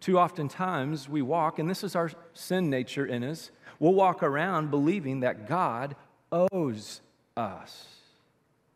[0.00, 4.22] Too often times we walk, and this is our sin nature in us, we'll walk
[4.22, 5.96] around believing that God
[6.30, 7.00] owes
[7.36, 7.86] us.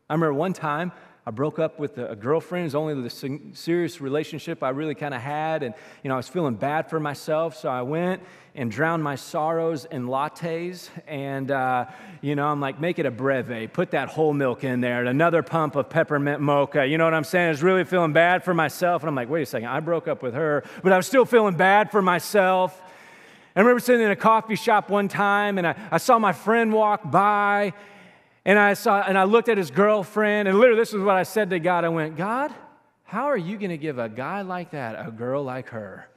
[0.09, 0.93] I remember one time
[1.29, 2.63] I broke up with a girlfriend.
[2.63, 5.63] It was only the serious relationship I really kind of had.
[5.63, 7.55] And, you know, I was feeling bad for myself.
[7.55, 8.23] So I went
[8.55, 10.89] and drowned my sorrows in lattes.
[11.07, 11.85] And, uh,
[12.23, 13.71] you know, I'm like, make it a breve.
[13.75, 16.87] Put that whole milk in there and another pump of peppermint mocha.
[16.87, 17.49] You know what I'm saying?
[17.49, 19.03] I was really feeling bad for myself.
[19.03, 19.69] And I'm like, wait a second.
[19.69, 22.81] I broke up with her, but I was still feeling bad for myself.
[23.55, 26.73] I remember sitting in a coffee shop one time and I, I saw my friend
[26.73, 27.75] walk by
[28.49, 31.23] and I saw and I looked at his girlfriend and literally this is what I
[31.23, 31.85] said to God.
[31.85, 32.51] I went, God,
[33.05, 36.09] how are you going to give a guy like that a girl like her?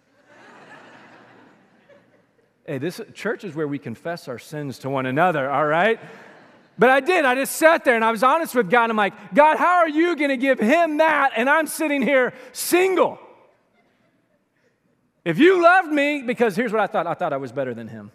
[2.65, 5.99] hey, this church is where we confess our sins to one another, all right?
[6.79, 7.25] But I did.
[7.25, 8.89] I just sat there and I was honest with God.
[8.89, 11.33] I'm like, God, how are you going to give him that?
[11.35, 13.19] And I'm sitting here single.
[15.25, 17.89] If you loved me, because here's what I thought I thought I was better than
[17.89, 18.11] him.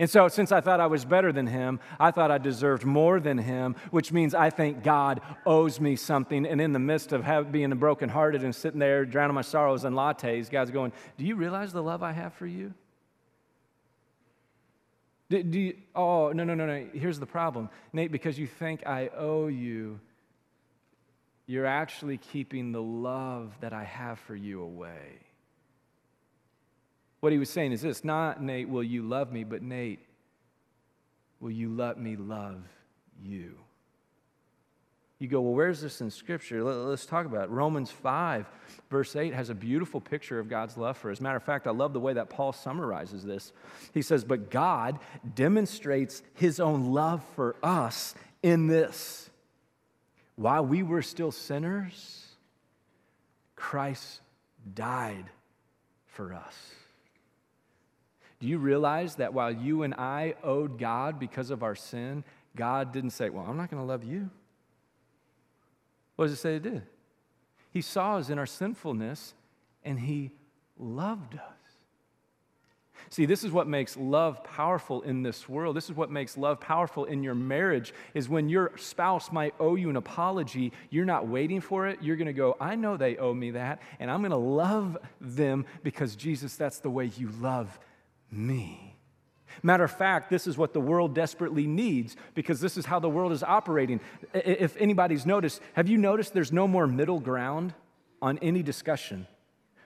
[0.00, 3.18] And so, since I thought I was better than him, I thought I deserved more
[3.18, 6.46] than him, which means I think God owes me something.
[6.46, 9.94] And in the midst of have, being brokenhearted and sitting there drowning my sorrows in
[9.94, 12.74] lattes, God's going, Do you realize the love I have for you?
[15.30, 16.86] Do, do you, oh, no, no, no, no.
[16.94, 17.68] Here's the problem.
[17.92, 19.98] Nate, because you think I owe you,
[21.46, 25.18] you're actually keeping the love that I have for you away.
[27.20, 30.00] What he was saying is this not, Nate, will you love me, but Nate,
[31.40, 32.62] will you let me love
[33.22, 33.54] you?
[35.18, 36.62] You go, well, where's this in Scripture?
[36.62, 37.50] Let's talk about it.
[37.50, 38.46] Romans 5,
[38.88, 41.16] verse 8, has a beautiful picture of God's love for us.
[41.16, 43.52] As a matter of fact, I love the way that Paul summarizes this.
[43.92, 45.00] He says, But God
[45.34, 49.28] demonstrates his own love for us in this
[50.38, 52.24] while we were still sinners,
[53.56, 54.20] Christ
[54.72, 55.24] died
[56.06, 56.54] for us.
[58.40, 62.22] Do you realize that while you and I owed God because of our sin,
[62.54, 64.30] God didn't say, Well, I'm not going to love you?
[66.16, 66.82] What does it say it did?
[67.70, 69.34] He saw us in our sinfulness
[69.84, 70.30] and He
[70.78, 71.42] loved us.
[73.10, 75.76] See, this is what makes love powerful in this world.
[75.76, 79.76] This is what makes love powerful in your marriage is when your spouse might owe
[79.76, 82.02] you an apology, you're not waiting for it.
[82.02, 84.98] You're going to go, "I know they owe me that, and I'm going to love
[85.20, 87.78] them because Jesus, that's the way you love
[88.30, 88.88] me."
[89.62, 93.08] Matter of fact, this is what the world desperately needs because this is how the
[93.08, 94.00] world is operating.
[94.32, 97.74] If anybody's noticed, have you noticed there's no more middle ground
[98.22, 99.26] on any discussion?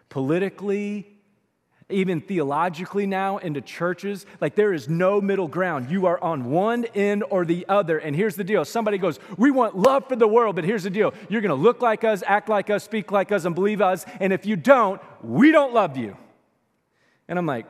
[0.08, 1.06] Politically,
[1.88, 4.26] even theologically now into churches.
[4.40, 5.90] Like there is no middle ground.
[5.90, 7.98] You are on one end or the other.
[7.98, 10.90] And here's the deal somebody goes, We want love for the world, but here's the
[10.90, 13.80] deal you're going to look like us, act like us, speak like us, and believe
[13.80, 14.04] us.
[14.20, 16.16] And if you don't, we don't love you.
[17.28, 17.66] And I'm like,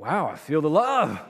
[0.00, 1.20] Wow, I feel the love.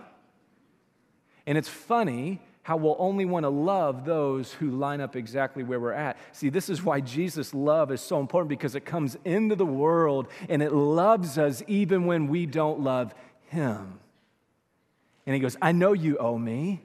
[1.45, 5.81] And it's funny how we'll only want to love those who line up exactly where
[5.81, 6.17] we're at.
[6.31, 10.29] See, this is why Jesus' love is so important because it comes into the world
[10.49, 13.13] and it loves us even when we don't love
[13.49, 13.99] him.
[15.27, 16.81] And he goes, I know you owe me,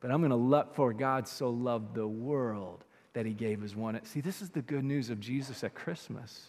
[0.00, 3.76] but I'm going to love, for God so loved the world that he gave his
[3.76, 4.00] one.
[4.04, 6.46] See, this is the good news of Jesus at Christmas.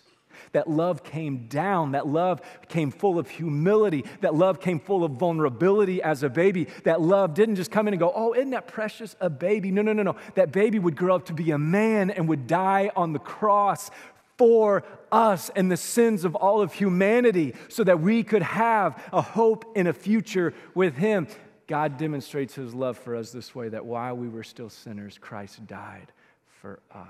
[0.52, 1.92] That love came down.
[1.94, 4.06] That love came full of humility.
[4.22, 6.68] That love came full of vulnerability as a baby.
[6.84, 9.72] That love didn't just come in and go, oh, isn't that precious, a baby?
[9.72, 10.16] No, no, no, no.
[10.36, 13.92] That baby would grow up to be a man and would die on the cross
[14.38, 19.22] for us and the sins of all of humanity so that we could have a
[19.22, 21.28] hope in a future with Him.
[21.68, 25.66] God demonstrates His love for us this way that while we were still sinners, Christ
[25.68, 26.12] died
[26.60, 27.06] for us.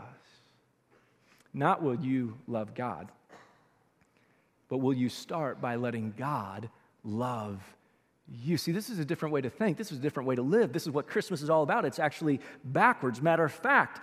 [1.53, 3.09] Not will you love God,
[4.69, 6.69] but will you start by letting God
[7.03, 7.61] love
[8.43, 8.57] you?
[8.57, 9.77] See, this is a different way to think.
[9.77, 10.71] This is a different way to live.
[10.71, 11.83] This is what Christmas is all about.
[11.83, 13.21] It's actually backwards.
[13.21, 13.99] Matter of fact,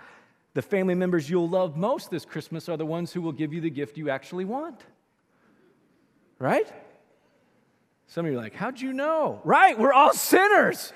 [0.53, 3.61] the family members you'll love most this Christmas are the ones who will give you
[3.61, 4.79] the gift you actually want.
[6.37, 6.71] Right?
[8.07, 9.41] Some of you are like, How'd you know?
[9.43, 10.93] Right, we're all sinners.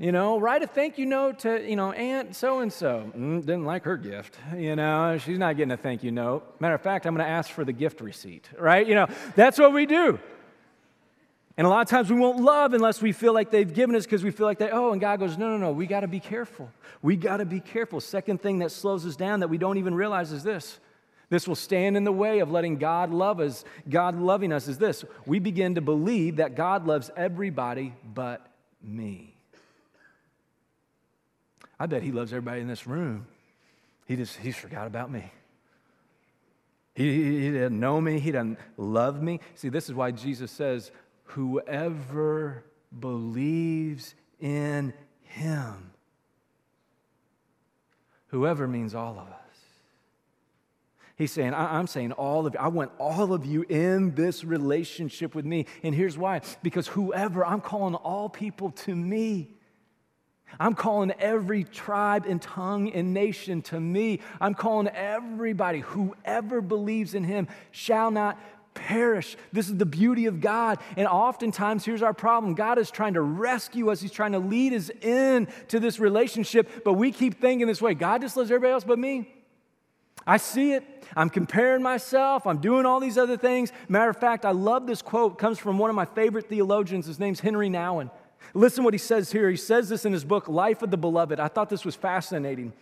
[0.00, 3.10] You know, write a thank you note to, you know, Aunt so and so.
[3.14, 4.36] Didn't like her gift.
[4.56, 6.60] You know, she's not getting a thank you note.
[6.60, 8.86] Matter of fact, I'm going to ask for the gift receipt, right?
[8.86, 10.20] You know, that's what we do.
[11.56, 14.04] And a lot of times we won't love unless we feel like they've given us
[14.04, 16.08] because we feel like they, oh, and God goes, no, no, no, we got to
[16.08, 16.70] be careful.
[17.02, 18.00] We got to be careful.
[18.00, 20.78] Second thing that slows us down that we don't even realize is this.
[21.28, 23.64] This will stand in the way of letting God love us.
[23.88, 25.04] God loving us is this.
[25.26, 28.46] We begin to believe that God loves everybody but
[28.80, 29.37] me.
[31.78, 33.26] I bet He loves everybody in this room.
[34.06, 35.30] He just, He's forgot about me.
[36.98, 38.18] He, he didn't know me.
[38.18, 39.38] He doesn't love me.
[39.54, 40.90] See, this is why Jesus says,
[41.26, 42.64] whoever
[42.98, 45.92] believes in him.
[48.28, 49.34] Whoever means all of us.
[51.14, 52.60] He's saying, I'm saying all of you.
[52.60, 55.66] I want all of you in this relationship with me.
[55.82, 59.54] And here's why because whoever, I'm calling all people to me.
[60.60, 64.20] I'm calling every tribe and tongue and nation to me.
[64.40, 68.38] I'm calling everybody, whoever believes in him shall not
[68.74, 69.36] perish.
[69.52, 70.78] This is the beauty of God.
[70.96, 74.72] And oftentimes, here's our problem God is trying to rescue us, He's trying to lead
[74.72, 78.72] us in to this relationship, but we keep thinking this way God just loves everybody
[78.72, 79.34] else but me.
[80.26, 80.84] I see it.
[81.16, 82.46] I'm comparing myself.
[82.46, 83.72] I'm doing all these other things.
[83.88, 85.32] Matter of fact, I love this quote.
[85.32, 87.06] It comes from one of my favorite theologians.
[87.06, 88.10] His name's Henri Nouwen.
[88.54, 89.50] Listen what he says here.
[89.50, 91.38] He says this in his book, Life of the Beloved.
[91.38, 92.72] I thought this was fascinating.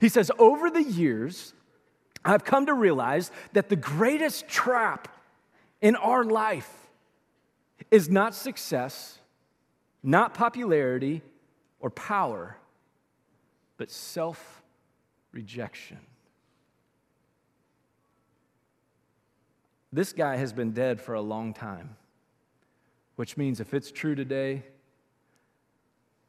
[0.00, 1.54] He says, Over the years,
[2.24, 5.08] I've come to realize that the greatest trap
[5.80, 6.88] in our life
[7.90, 9.18] is not success,
[10.02, 11.22] not popularity
[11.80, 12.56] or power,
[13.76, 14.62] but self
[15.32, 15.98] rejection.
[19.92, 21.96] This guy has been dead for a long time,
[23.14, 24.64] which means if it's true today,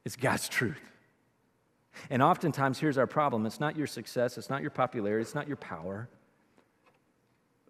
[0.05, 0.79] it's God's truth.
[2.09, 5.47] And oftentimes, here's our problem it's not your success, it's not your popularity, it's not
[5.47, 6.07] your power,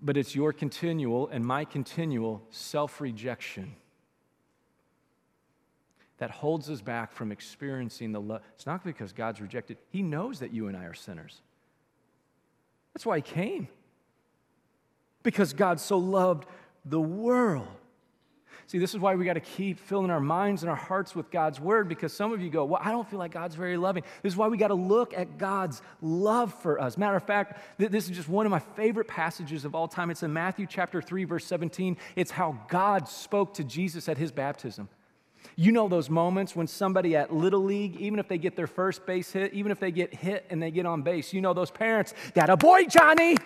[0.02, 3.76] but it's your continual and my continual self rejection
[6.18, 8.42] that holds us back from experiencing the love.
[8.56, 11.42] It's not because God's rejected, He knows that you and I are sinners.
[12.94, 13.68] That's why He came.
[15.24, 16.46] Because God so loved
[16.84, 17.68] the world
[18.68, 21.30] See, this is why we got to keep filling our minds and our hearts with
[21.30, 24.04] God's word because some of you go, Well, I don't feel like God's very loving.
[24.24, 26.98] This is why we got to look at God's love for us.
[26.98, 30.10] Matter of fact, this is just one of my favorite passages of all time.
[30.10, 31.96] It's in Matthew chapter 3, verse 17.
[32.16, 34.90] It's how God spoke to Jesus at his baptism.
[35.56, 39.06] You know those moments when somebody at Little League, even if they get their first
[39.06, 41.72] base hit, even if they get hit and they get on base, you know those
[41.72, 43.38] parents, that a boy, Johnny,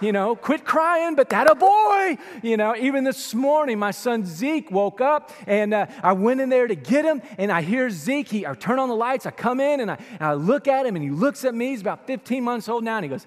[0.00, 2.76] you know, quit crying, but that a boy, you know.
[2.76, 6.74] Even this morning, my son Zeke woke up and uh, I went in there to
[6.74, 9.80] get him and I hear Zeke, he, I turn on the lights, I come in
[9.80, 12.42] and I, and I look at him and he looks at me, he's about 15
[12.42, 13.26] months old now, and he goes,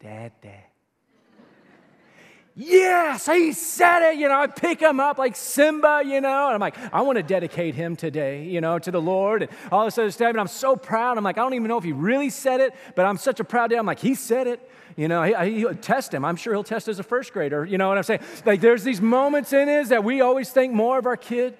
[0.00, 0.64] Dad, Dad
[2.60, 4.18] yes, he said it.
[4.18, 7.16] You know, I pick him up like Simba, you know, and I'm like, I want
[7.16, 10.30] to dedicate him today, you know, to the Lord and all this other stuff.
[10.30, 11.16] And I'm so proud.
[11.16, 13.44] I'm like, I don't even know if he really said it, but I'm such a
[13.44, 13.78] proud dad.
[13.78, 14.70] I'm like, he said it.
[14.96, 16.24] You know, he, he'll test him.
[16.24, 17.64] I'm sure he'll test as a first grader.
[17.64, 18.20] You know what I'm saying?
[18.44, 21.56] Like, there's these moments in his that we always think more of our kid.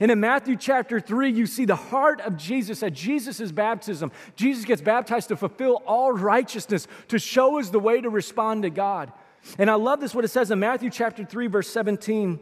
[0.00, 4.12] And in Matthew chapter 3, you see the heart of Jesus at Jesus' baptism.
[4.36, 8.70] Jesus gets baptized to fulfill all righteousness, to show us the way to respond to
[8.70, 9.12] God.
[9.58, 12.38] And I love this, what it says in Matthew chapter 3, verse 17.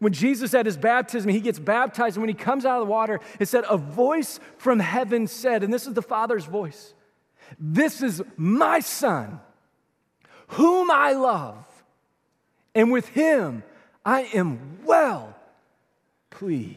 [0.00, 2.90] When Jesus at his baptism, he gets baptized, and when he comes out of the
[2.90, 6.94] water, it said, A voice from heaven said, and this is the Father's voice,
[7.58, 9.40] This is my Son,
[10.48, 11.64] whom I love,
[12.74, 13.62] and with him
[14.04, 15.34] I am well
[16.38, 16.76] please.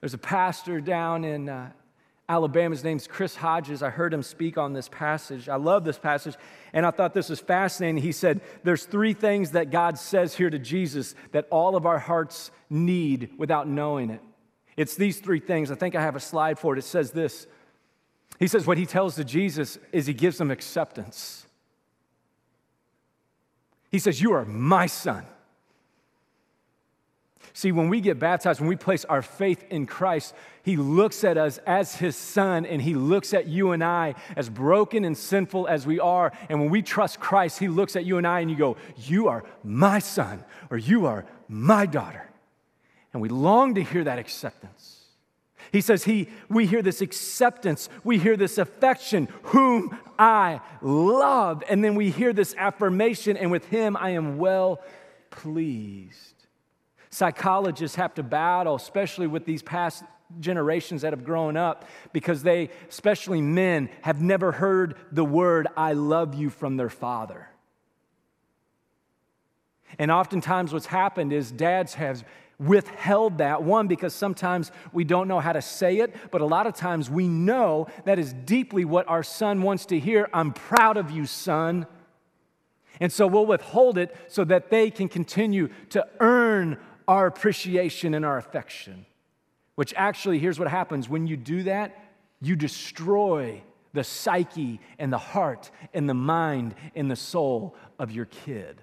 [0.00, 1.70] There's a pastor down in uh,
[2.28, 2.74] Alabama.
[2.74, 3.80] His name's Chris Hodges.
[3.80, 5.48] I heard him speak on this passage.
[5.48, 6.34] I love this passage,
[6.72, 8.02] and I thought this was fascinating.
[8.02, 12.00] He said, There's three things that God says here to Jesus that all of our
[12.00, 14.20] hearts need without knowing it.
[14.76, 15.70] It's these three things.
[15.70, 16.78] I think I have a slide for it.
[16.80, 17.46] It says this
[18.38, 21.46] He says, What he tells to Jesus is he gives him acceptance.
[23.90, 25.26] He says, You are my son.
[27.54, 31.36] See, when we get baptized, when we place our faith in Christ, He looks at
[31.36, 35.68] us as His Son, and He looks at you and I as broken and sinful
[35.68, 36.32] as we are.
[36.48, 39.28] And when we trust Christ, He looks at you and I and you go, You
[39.28, 42.26] are my son, or You are my daughter.
[43.12, 44.91] And we long to hear that acceptance.
[45.72, 51.64] He says, he, We hear this acceptance, we hear this affection, whom I love.
[51.68, 54.82] And then we hear this affirmation, and with Him I am well
[55.30, 56.46] pleased.
[57.08, 60.04] Psychologists have to battle, especially with these past
[60.40, 65.94] generations that have grown up, because they, especially men, have never heard the word I
[65.94, 67.48] love you from their father.
[69.98, 72.24] And oftentimes, what's happened is dads have
[72.62, 73.62] withheld that.
[73.62, 77.10] One, because sometimes we don't know how to say it, but a lot of times
[77.10, 80.28] we know that is deeply what our son wants to hear.
[80.32, 81.86] I'm proud of you, son.
[83.00, 88.24] And so we'll withhold it so that they can continue to earn our appreciation and
[88.24, 89.06] our affection.
[89.74, 91.98] Which actually, here's what happens when you do that,
[92.40, 98.26] you destroy the psyche and the heart and the mind and the soul of your
[98.26, 98.82] kid.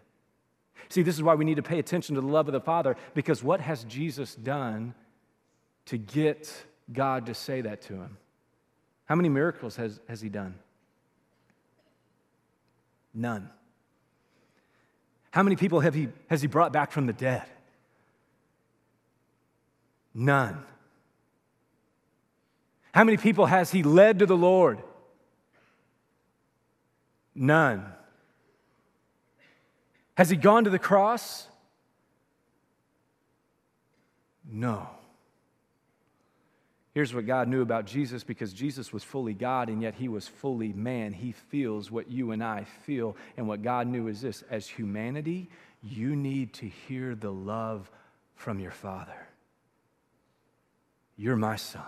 [0.88, 2.96] See, this is why we need to pay attention to the love of the Father
[3.14, 4.94] because what has Jesus done
[5.86, 6.52] to get
[6.94, 8.18] God to say that to him?
[9.06, 10.56] How many miracles has, has he done?
[13.14, 13.50] None.
[15.32, 17.46] How many people have he, has he brought back from the dead?
[20.14, 20.64] None.
[22.92, 24.82] How many people has he led to the Lord?
[27.36, 27.86] None.
[30.20, 31.48] Has he gone to the cross?
[34.52, 34.86] No.
[36.94, 40.28] Here's what God knew about Jesus because Jesus was fully God and yet he was
[40.28, 41.14] fully man.
[41.14, 43.16] He feels what you and I feel.
[43.38, 45.50] And what God knew is this as humanity,
[45.82, 47.90] you need to hear the love
[48.36, 49.26] from your Father.
[51.16, 51.82] You're my son,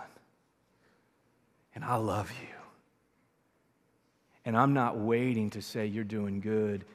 [1.74, 2.48] and I love you.
[4.46, 6.86] And I'm not waiting to say you're doing good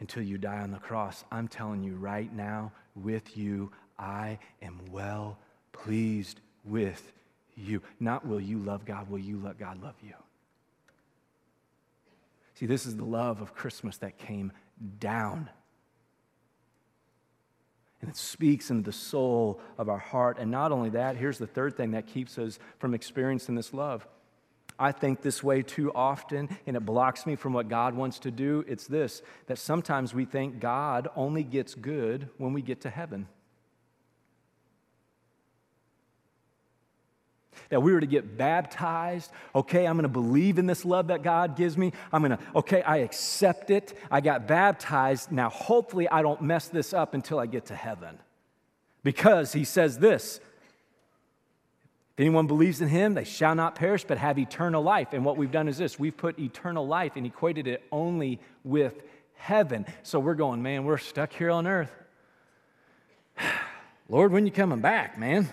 [0.00, 1.24] until you die on the cross.
[1.30, 5.38] I'm telling you right now, with you, I am well
[5.72, 7.12] pleased with
[7.56, 7.82] you.
[8.00, 10.14] Not will you love God, will you let God love you?
[12.54, 14.52] See, this is the love of Christmas that came
[14.98, 15.48] down
[18.00, 20.38] and it speaks into the soul of our heart.
[20.38, 24.06] And not only that, here's the third thing that keeps us from experiencing this love.
[24.80, 28.30] I think this way too often, and it blocks me from what God wants to
[28.30, 28.64] do.
[28.66, 33.28] It's this that sometimes we think God only gets good when we get to heaven.
[37.70, 39.30] that we were to get baptized.
[39.54, 41.92] Okay, I'm going to believe in this love that God gives me.
[42.12, 43.96] I'm going to, okay, I accept it.
[44.10, 45.32] I got baptized.
[45.32, 48.18] Now, hopefully, I don't mess this up until I get to heaven.
[49.02, 50.40] Because he says this
[52.14, 55.08] if anyone believes in him, they shall not perish but have eternal life.
[55.12, 59.02] And what we've done is this we've put eternal life and equated it only with
[59.34, 59.86] heaven.
[60.02, 61.92] So we're going, man, we're stuck here on earth.
[64.08, 65.48] Lord, when you coming back, man?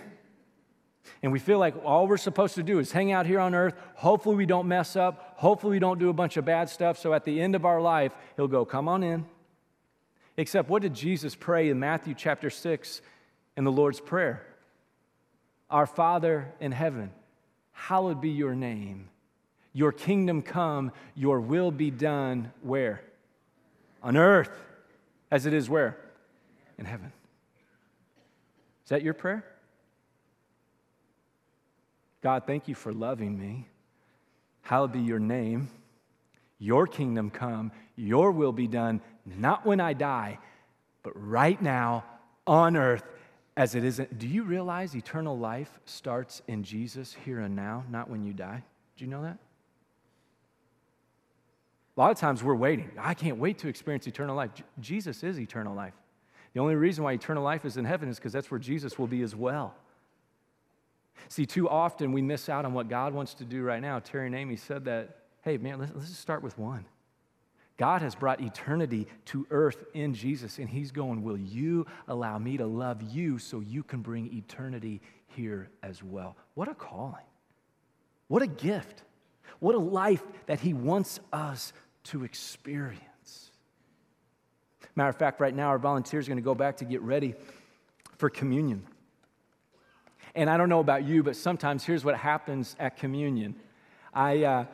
[1.22, 3.74] and we feel like all we're supposed to do is hang out here on earth.
[3.94, 5.34] Hopefully, we don't mess up.
[5.36, 6.98] Hopefully, we don't do a bunch of bad stuff.
[6.98, 9.26] So at the end of our life, He'll go, Come on in.
[10.36, 13.02] Except, what did Jesus pray in Matthew chapter 6
[13.56, 14.46] in the Lord's Prayer?
[15.70, 17.10] Our Father in heaven,
[17.72, 19.08] hallowed be your name.
[19.72, 23.02] Your kingdom come, your will be done where?
[24.02, 24.50] On earth,
[25.30, 25.96] as it is where?
[26.78, 27.12] In heaven.
[28.84, 29.44] Is that your prayer?
[32.22, 33.66] God, thank you for loving me.
[34.62, 35.68] Hallowed be your name.
[36.58, 40.38] Your kingdom come, your will be done, not when I die,
[41.02, 42.04] but right now
[42.46, 43.04] on earth
[43.58, 44.00] as it is.
[44.16, 48.62] Do you realize eternal life starts in Jesus here and now, not when you die?
[48.96, 49.36] Do you know that?
[51.96, 52.88] A lot of times we're waiting.
[52.96, 54.54] I can't wait to experience eternal life.
[54.54, 55.94] J- Jesus is eternal life.
[56.54, 59.08] The only reason why eternal life is in heaven is because that's where Jesus will
[59.08, 59.74] be as well.
[61.28, 63.98] See, too often we miss out on what God wants to do right now.
[63.98, 66.84] Terry and Amy said that, hey, man, let's, let's just start with one.
[67.78, 72.56] God has brought eternity to earth in Jesus, and He's going, Will you allow me
[72.56, 76.36] to love you so you can bring eternity here as well?
[76.54, 77.24] What a calling.
[78.26, 79.04] What a gift.
[79.60, 81.72] What a life that He wants us
[82.04, 83.52] to experience.
[84.96, 87.36] Matter of fact, right now, our volunteers are going to go back to get ready
[88.16, 88.82] for communion.
[90.34, 93.54] And I don't know about you, but sometimes here's what happens at communion.
[94.12, 94.42] I.
[94.42, 94.64] Uh,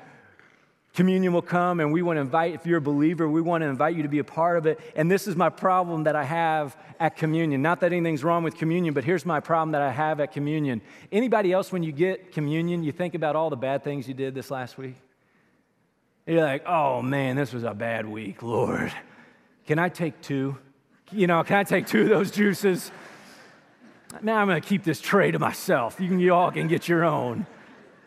[0.95, 3.69] Communion will come, and we want to invite, if you're a believer, we want to
[3.69, 4.79] invite you to be a part of it.
[4.95, 7.63] And this is my problem that I have at communion.
[7.63, 10.81] Not that anything's wrong with communion, but here's my problem that I have at communion.
[11.11, 14.37] Anybody else, when you get communion, you think about all the bad things you did
[14.37, 14.95] this last week?
[16.29, 18.93] You're like, oh man, this was a bad week, Lord.
[19.67, 20.57] Can I take two?
[21.11, 22.93] You know, can I take two of those juices?
[24.23, 25.99] Now I'm going to keep this tray to myself.
[25.99, 27.47] You, can, you all can get your own.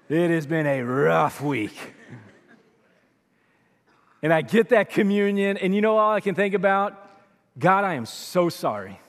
[0.07, 1.95] It has been a rough week.
[4.21, 7.07] And I get that communion, and you know all I can think about?
[7.57, 8.99] God, I am so sorry.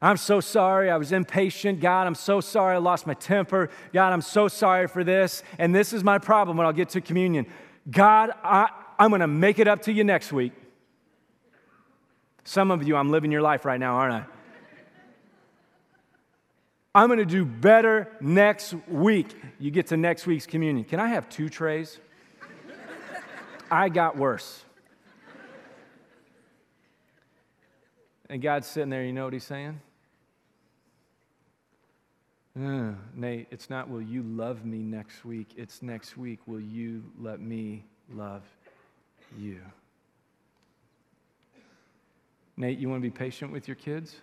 [0.00, 0.90] I'm so sorry.
[0.90, 1.80] I was impatient.
[1.80, 2.74] God, I'm so sorry.
[2.74, 3.70] I lost my temper.
[3.92, 5.42] God, I'm so sorry for this.
[5.58, 7.46] And this is my problem when I'll get to communion.
[7.90, 8.68] God, I,
[8.98, 10.52] I'm going to make it up to you next week.
[12.44, 14.24] Some of you, I'm living your life right now, aren't I?
[16.94, 19.34] I'm going to do better next week.
[19.58, 20.84] You get to next week's communion.
[20.84, 21.98] Can I have two trays?
[23.70, 24.64] I got worse.
[28.28, 29.80] And God's sitting there, you know what he's saying?
[32.58, 37.04] Uh, Nate, it's not will you love me next week, it's next week will you
[37.20, 38.42] let me love
[39.38, 39.60] you.
[42.56, 44.16] Nate, you want to be patient with your kids?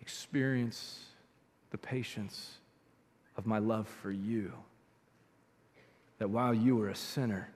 [0.00, 1.00] Experience
[1.70, 2.58] the patience
[3.36, 4.52] of my love for you
[6.20, 7.48] that while you were a sinner,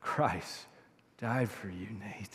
[0.00, 0.64] Christ
[1.20, 2.34] died for you, Nate.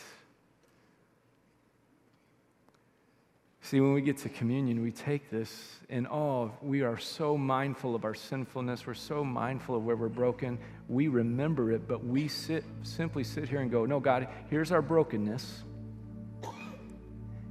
[3.62, 6.50] See, when we get to communion, we take this in awe.
[6.62, 8.86] We are so mindful of our sinfulness.
[8.86, 10.58] We're so mindful of where we're broken.
[10.88, 14.82] We remember it, but we sit, simply sit here and go, No, God, here's our
[14.82, 15.64] brokenness.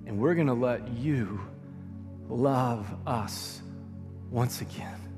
[0.06, 1.40] And we're going to let you
[2.30, 3.62] love us
[4.32, 5.09] once again.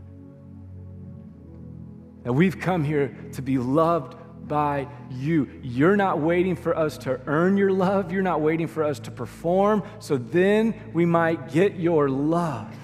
[2.23, 4.15] That we've come here to be loved
[4.47, 5.49] by you.
[5.63, 8.11] You're not waiting for us to earn your love.
[8.11, 12.75] You're not waiting for us to perform, so then we might get your love.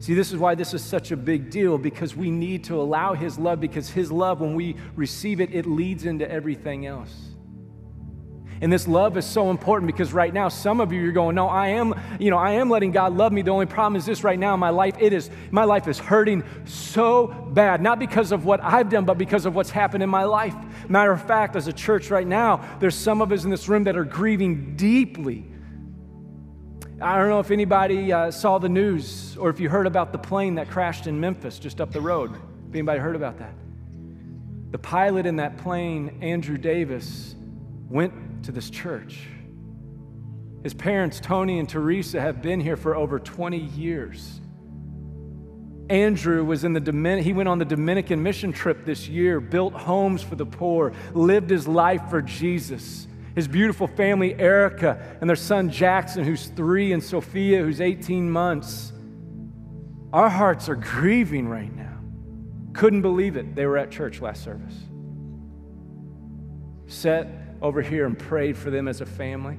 [0.00, 3.14] See, this is why this is such a big deal because we need to allow
[3.14, 7.33] His love because His love, when we receive it, it leads into everything else.
[8.64, 11.48] And this love is so important because right now, some of you are going, No,
[11.48, 13.42] I am, you know, I am letting God love me.
[13.42, 15.98] The only problem is this right now in my life, it is, my life is
[15.98, 17.82] hurting so bad.
[17.82, 20.54] Not because of what I've done, but because of what's happened in my life.
[20.88, 23.84] Matter of fact, as a church right now, there's some of us in this room
[23.84, 25.44] that are grieving deeply.
[27.02, 30.18] I don't know if anybody uh, saw the news or if you heard about the
[30.18, 32.34] plane that crashed in Memphis just up the road.
[32.72, 33.52] Anybody heard about that?
[34.70, 37.34] The pilot in that plane, Andrew Davis,
[37.90, 39.26] went to this church.
[40.62, 44.40] His parents, Tony and Teresa, have been here for over 20 years.
[45.90, 49.74] Andrew was in the Domin- he went on the Dominican mission trip this year, built
[49.74, 53.06] homes for the poor, lived his life for Jesus.
[53.34, 58.92] His beautiful family, Erica, and their son Jackson, who's three, and Sophia, who's 18 months.
[60.12, 61.98] Our hearts are grieving right now.
[62.72, 63.54] Couldn't believe it.
[63.54, 64.74] They were at church last service.
[66.86, 69.56] Set over here and prayed for them as a family.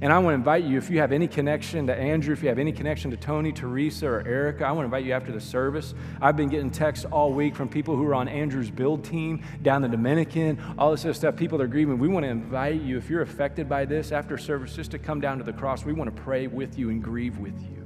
[0.00, 2.48] And I want to invite you, if you have any connection to Andrew, if you
[2.48, 5.40] have any connection to Tony, Teresa, or Erica, I want to invite you after the
[5.40, 5.92] service.
[6.22, 9.82] I've been getting texts all week from people who are on Andrew's build team down
[9.82, 11.36] the Dominican, all this other stuff.
[11.36, 11.98] People that are grieving.
[11.98, 15.20] We want to invite you, if you're affected by this after service, just to come
[15.20, 15.84] down to the cross.
[15.84, 17.77] We want to pray with you and grieve with you.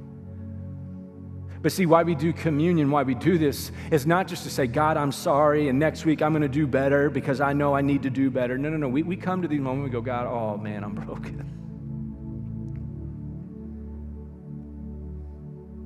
[1.63, 4.67] But see, why we do communion, why we do this, is not just to say,
[4.67, 7.81] God, I'm sorry, and next week I'm going to do better because I know I
[7.81, 8.57] need to do better.
[8.57, 8.89] No, no, no.
[8.89, 11.39] We, we come to these moments, we go, God, oh man, I'm broken.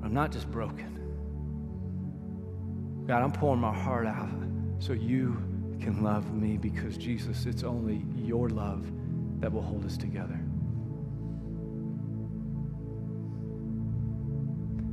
[0.03, 0.95] I'm not just broken.
[3.07, 4.29] God, I'm pouring my heart out
[4.79, 5.37] so you
[5.79, 8.91] can love me because, Jesus, it's only your love
[9.41, 10.39] that will hold us together.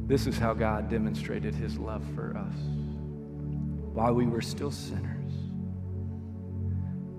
[0.07, 2.55] This is how God demonstrated his love for us.
[3.95, 5.33] While we were still sinners,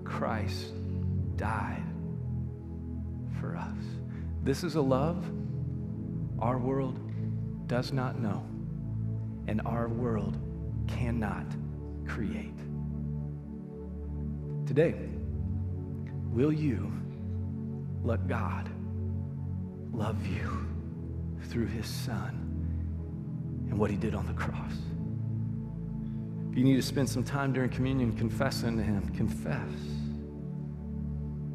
[0.04, 0.72] Christ
[1.34, 1.82] died
[3.40, 3.76] for us.
[4.44, 5.24] This is a love
[6.38, 7.00] our world
[7.66, 8.46] does not know,
[9.48, 10.38] and our world
[10.86, 11.46] cannot
[12.06, 12.56] create.
[14.64, 14.94] Today,
[16.30, 16.92] will you
[18.04, 18.70] let God
[19.92, 20.68] love you
[21.48, 22.45] through his son
[23.68, 24.72] and what he did on the cross?
[26.50, 29.68] If you need to spend some time during communion confessing to him, confess.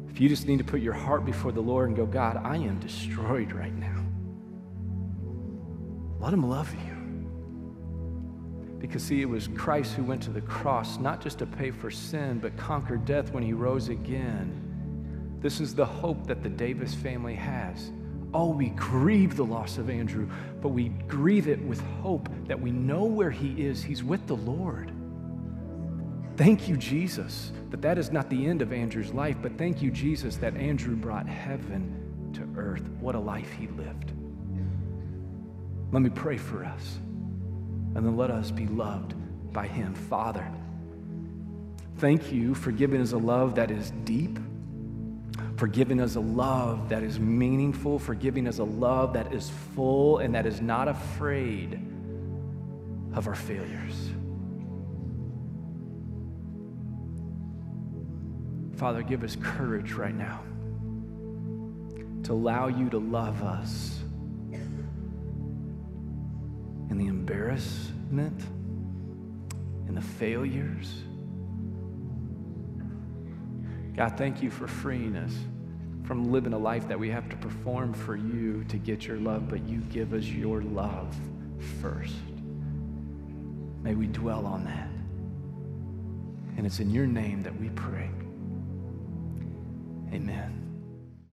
[0.08, 2.56] If you just need to put your heart before the Lord and go, God, I
[2.56, 4.04] am destroyed right now.
[6.20, 6.92] Let him love you.
[8.78, 11.90] Because, see, it was Christ who went to the cross, not just to pay for
[11.90, 15.38] sin, but conquer death when he rose again.
[15.40, 17.90] This is the hope that the Davis family has.
[18.34, 20.28] Oh, we grieve the loss of Andrew,
[20.60, 23.82] but we grieve it with hope that we know where he is.
[23.82, 24.90] He's with the Lord.
[26.36, 29.90] Thank you, Jesus, that that is not the end of Andrew's life, but thank you,
[29.90, 32.88] Jesus, that Andrew brought heaven to earth.
[33.00, 34.12] What a life he lived.
[35.92, 36.98] Let me pray for us,
[37.94, 39.14] and then let us be loved
[39.52, 39.92] by him.
[39.94, 40.50] Father,
[41.98, 44.38] thank you for giving us a love that is deep,
[45.62, 49.48] for giving us a love that is meaningful, for giving us a love that is
[49.76, 51.74] full and that is not afraid
[53.14, 54.10] of our failures.
[58.74, 60.42] Father, give us courage right now
[62.24, 64.00] to allow you to love us
[66.90, 68.40] in the embarrassment,
[69.86, 70.92] in the failures.
[73.96, 75.32] God, thank you for freeing us
[76.04, 79.48] from living a life that we have to perform for you to get your love,
[79.48, 81.14] but you give us your love
[81.80, 82.14] first.
[83.82, 84.88] May we dwell on that.
[86.56, 88.10] And it's in your name that we pray.
[90.12, 90.61] Amen.